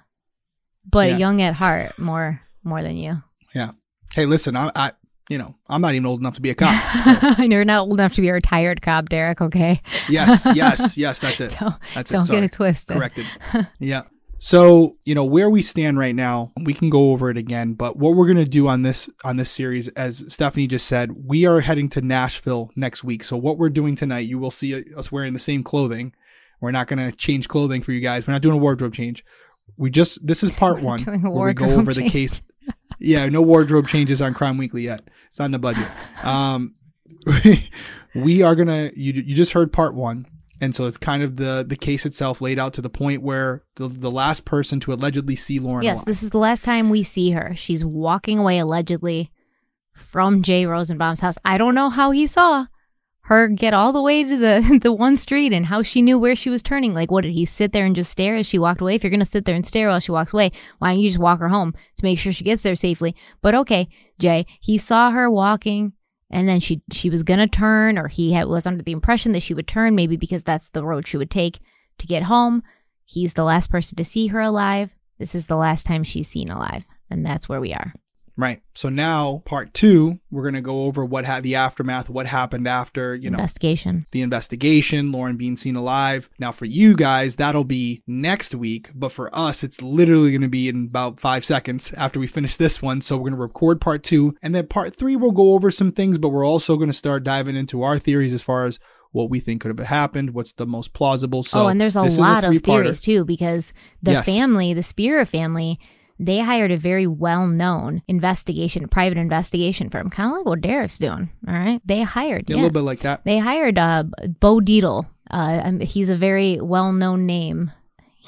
[0.90, 1.16] but Yeah.
[1.18, 3.22] young at heart more more than you.
[3.54, 3.72] Yeah.
[4.14, 4.92] Hey, listen, I, I
[5.30, 7.38] you know I'm not even old enough to be a cop.
[7.38, 9.40] You're not old enough to be a retired cop, Derek.
[9.40, 11.20] Okay, yes, yes, yes.
[11.20, 11.56] That's it.
[11.58, 12.26] don't, That's don't it.
[12.26, 12.36] Sorry.
[12.40, 12.96] get it twisted.
[12.96, 13.26] corrected.
[13.78, 14.02] yeah.
[14.42, 17.98] So, you know, where we stand right now, we can go over it again, but
[17.98, 21.44] what we're going to do on this on this series as Stephanie just said, we
[21.44, 23.22] are heading to Nashville next week.
[23.22, 26.14] So what we're doing tonight, you will see us wearing the same clothing.
[26.60, 28.26] We're not going to change clothing for you guys.
[28.26, 29.24] We're not doing a wardrobe change.
[29.76, 32.40] We just this is part We're 1 doing a where we go over the case.
[33.00, 35.02] Yeah, no wardrobe changes on Crime Weekly yet.
[35.28, 35.86] It's not in the budget.
[36.22, 36.74] Um
[38.14, 40.26] we are going to you you just heard part 1
[40.60, 43.64] and so it's kind of the the case itself laid out to the point where
[43.76, 46.06] the, the last person to allegedly see Lauren Yes, alive.
[46.06, 47.54] this is the last time we see her.
[47.56, 49.30] She's walking away allegedly
[49.94, 51.36] from Jay Rosenbaum's house.
[51.44, 52.66] I don't know how he saw
[53.22, 56.36] her get all the way to the the one street and how she knew where
[56.36, 56.94] she was turning.
[56.94, 58.94] Like, what did he sit there and just stare as she walked away?
[58.94, 61.20] If you're gonna sit there and stare while she walks away, why don't you just
[61.20, 63.14] walk her home to make sure she gets there safely?
[63.42, 63.88] But okay,
[64.18, 65.92] Jay, he saw her walking.
[66.32, 69.42] And then she she was gonna turn, or he had, was under the impression that
[69.42, 71.58] she would turn, maybe because that's the road she would take
[71.98, 72.62] to get home.
[73.04, 74.94] He's the last person to see her alive.
[75.18, 76.84] This is the last time she's seen alive.
[77.10, 77.92] And that's where we are.
[78.40, 78.62] Right.
[78.74, 82.66] So now, part two, we're going to go over what had the aftermath, what happened
[82.66, 84.06] after, you know, Investigation.
[84.12, 86.30] the investigation, Lauren being seen alive.
[86.38, 88.88] Now, for you guys, that'll be next week.
[88.94, 92.56] But for us, it's literally going to be in about five seconds after we finish
[92.56, 93.02] this one.
[93.02, 94.34] So we're going to record part two.
[94.42, 97.22] And then part three, we'll go over some things, but we're also going to start
[97.22, 98.78] diving into our theories as far as
[99.12, 101.42] what we think could have happened, what's the most plausible.
[101.42, 103.72] So oh, and there's a lot of theories too, because
[104.02, 104.24] the Yes.
[104.24, 105.78] family, the Spierer family,
[106.20, 110.98] they hired a very well known investigation, private investigation firm, kind of like what Derek's
[110.98, 111.30] doing.
[111.48, 111.80] All right.
[111.84, 112.62] They hired, Yeah, yeah.
[112.62, 113.24] a little bit like that.
[113.24, 114.04] They hired uh,
[114.38, 115.06] Bo Dietl.
[115.30, 117.70] Uh, um, he's a very well known name.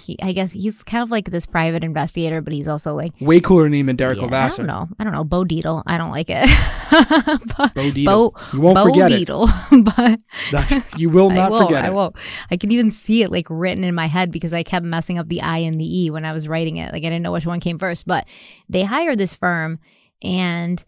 [0.02, 3.40] He, I guess he's kind of like this private investigator, but he's also like Way
[3.40, 4.88] cooler name than Derek Yeah, I don't know.
[4.98, 5.24] I don't know.
[5.24, 5.82] Bo Dietl.
[5.86, 6.48] I don't like it.
[7.56, 8.04] But- Bo Dietl.
[8.04, 9.28] Bo, You won't Bo forget it.
[9.28, 9.84] Dietl.
[9.96, 10.20] but
[10.50, 11.68] That's you will not won't.
[11.68, 12.16] forget I won't.
[12.50, 15.28] I can even see it like written in my head because I kept messing up
[15.28, 16.92] the I and the E when I was writing it.
[16.92, 18.06] Like I didn't know which one came first.
[18.06, 18.26] But
[18.68, 19.78] they hired this firm
[20.22, 20.84] and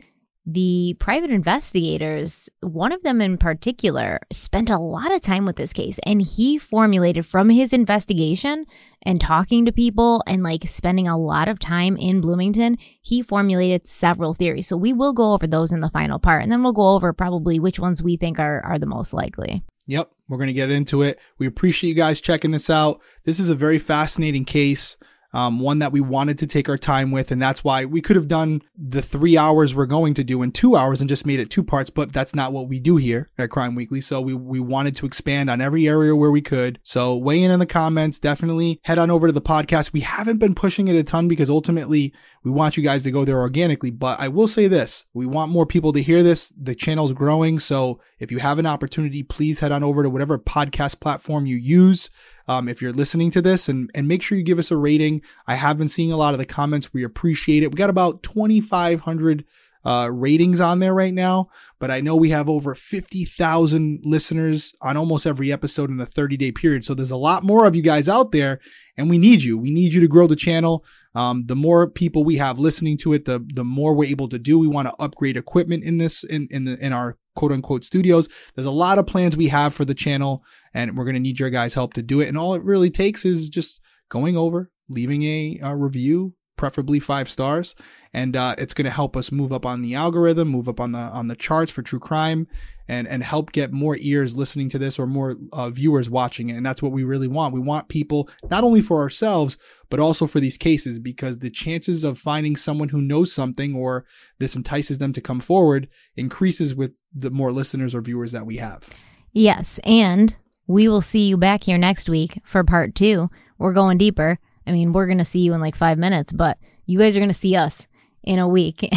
[0.46, 5.72] the private investigators, one of them in particular, spent a lot of time with this
[5.72, 8.66] case and he formulated from his investigation
[9.02, 13.88] and talking to people and like spending a lot of time in Bloomington, he formulated
[13.88, 14.66] several theories.
[14.66, 17.12] So we will go over those in the final part and then we'll go over
[17.14, 19.64] probably which ones we think are, are the most likely.
[19.86, 21.18] Yep, we're going to get into it.
[21.38, 23.00] We appreciate you guys checking this out.
[23.24, 24.96] This is a very fascinating case,
[25.34, 28.14] um, one that we wanted to take our time with, and that's why we could
[28.14, 31.40] have done the three hours we're going to do in two hours and just made
[31.40, 34.00] it two parts, but that's not what we do here at Crime Weekly.
[34.00, 36.78] So we, we wanted to expand on every area where we could.
[36.84, 38.20] So weigh in in the comments.
[38.20, 39.92] Definitely head on over to the podcast.
[39.92, 43.24] We haven't been pushing it a ton because ultimately we want you guys to go
[43.24, 43.90] there organically.
[43.90, 46.52] But I will say this we want more people to hear this.
[46.56, 47.58] The channel's growing.
[47.58, 51.56] So if you have an opportunity, please head on over to whatever podcast platform you
[51.56, 52.08] use.
[52.46, 55.22] Um, if you're listening to this and, and make sure you give us a rating.
[55.46, 56.92] I have been seeing a lot of the comments.
[56.92, 57.70] We appreciate it.
[57.70, 59.44] We got about 2,500
[59.84, 61.48] uh, ratings on there right now,
[61.78, 66.36] but I know we have over 50,000 listeners on almost every episode in a 30
[66.36, 66.84] day period.
[66.84, 68.60] So there's a lot more of you guys out there
[68.96, 69.58] and we need you.
[69.58, 70.84] We need you to grow the channel.
[71.14, 74.38] Um, the more people we have listening to it, the the more we're able to
[74.38, 74.58] do.
[74.58, 78.28] We want to upgrade equipment in this in in the in our quote unquote studios.
[78.54, 81.50] There's a lot of plans we have for the channel, and we're gonna need your
[81.50, 82.28] guys' help to do it.
[82.28, 87.28] And all it really takes is just going over, leaving a, a review, preferably five
[87.28, 87.74] stars.
[88.12, 90.92] And uh, it's going to help us move up on the algorithm, move up on
[90.92, 92.46] the on the charts for true crime,
[92.88, 96.56] and and help get more ears listening to this or more uh, viewers watching it.
[96.56, 97.54] And that's what we really want.
[97.54, 99.56] We want people not only for ourselves
[99.90, 104.04] but also for these cases because the chances of finding someone who knows something or
[104.38, 108.56] this entices them to come forward increases with the more listeners or viewers that we
[108.56, 108.88] have.
[109.32, 110.36] Yes, and
[110.66, 113.30] we will see you back here next week for part two.
[113.58, 114.38] We're going deeper.
[114.66, 117.20] I mean, we're going to see you in like five minutes, but you guys are
[117.20, 117.86] going to see us
[118.22, 118.88] in a week.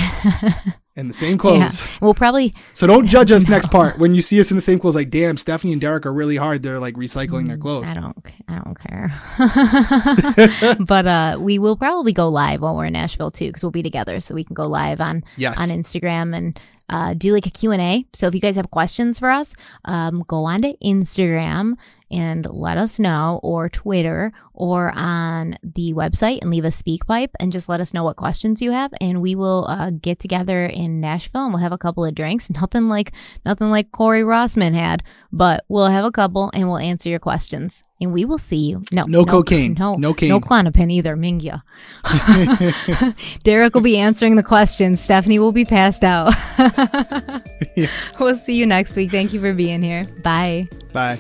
[0.98, 1.82] In the same clothes.
[1.82, 1.88] Yeah.
[2.02, 4.80] We'll probably, So don't judge us next part when you see us in the same
[4.80, 4.95] clothes.
[4.95, 6.64] Like, damn, Stephanie and Derek are really hard.
[6.64, 7.86] They're like recycling their clothes.
[7.94, 8.80] Mm, I don't, I don't
[10.76, 10.76] care.
[10.88, 13.84] but uh, we will probably go live while we're in Nashville too, because we'll be
[13.84, 15.60] together, so we can go live on Yes.
[15.61, 16.60] on Instagram and
[16.90, 18.06] uh, do like a Q&A.
[18.14, 19.53] So if you guys have questions for us,
[19.86, 21.74] um, go on to Instagram
[22.10, 27.52] and let us know or Twitter or on the website and leave a SpeakPipe and
[27.52, 31.00] just let us know what questions you have and we will uh, get together in
[31.00, 32.50] Nashville and we'll have a couple of drinks.
[32.58, 33.12] Nothing like
[33.46, 37.84] nothing like Corey Rossman had, but we'll have a couple and we'll answer your questions.
[38.00, 38.84] And we will see you.
[38.92, 39.74] No, No cocaine.
[39.74, 40.30] No, No cane.
[40.30, 41.16] No Klonopin either.
[41.16, 41.64] Mingya.
[43.44, 45.02] Derek will be answering the questions.
[45.02, 46.34] Stephanie will be passed out.
[47.76, 47.90] Yeah.
[48.20, 49.12] We'll see you next week.
[49.12, 50.08] Thank you for being here.
[50.24, 50.68] Bye.
[50.94, 51.20] Bye.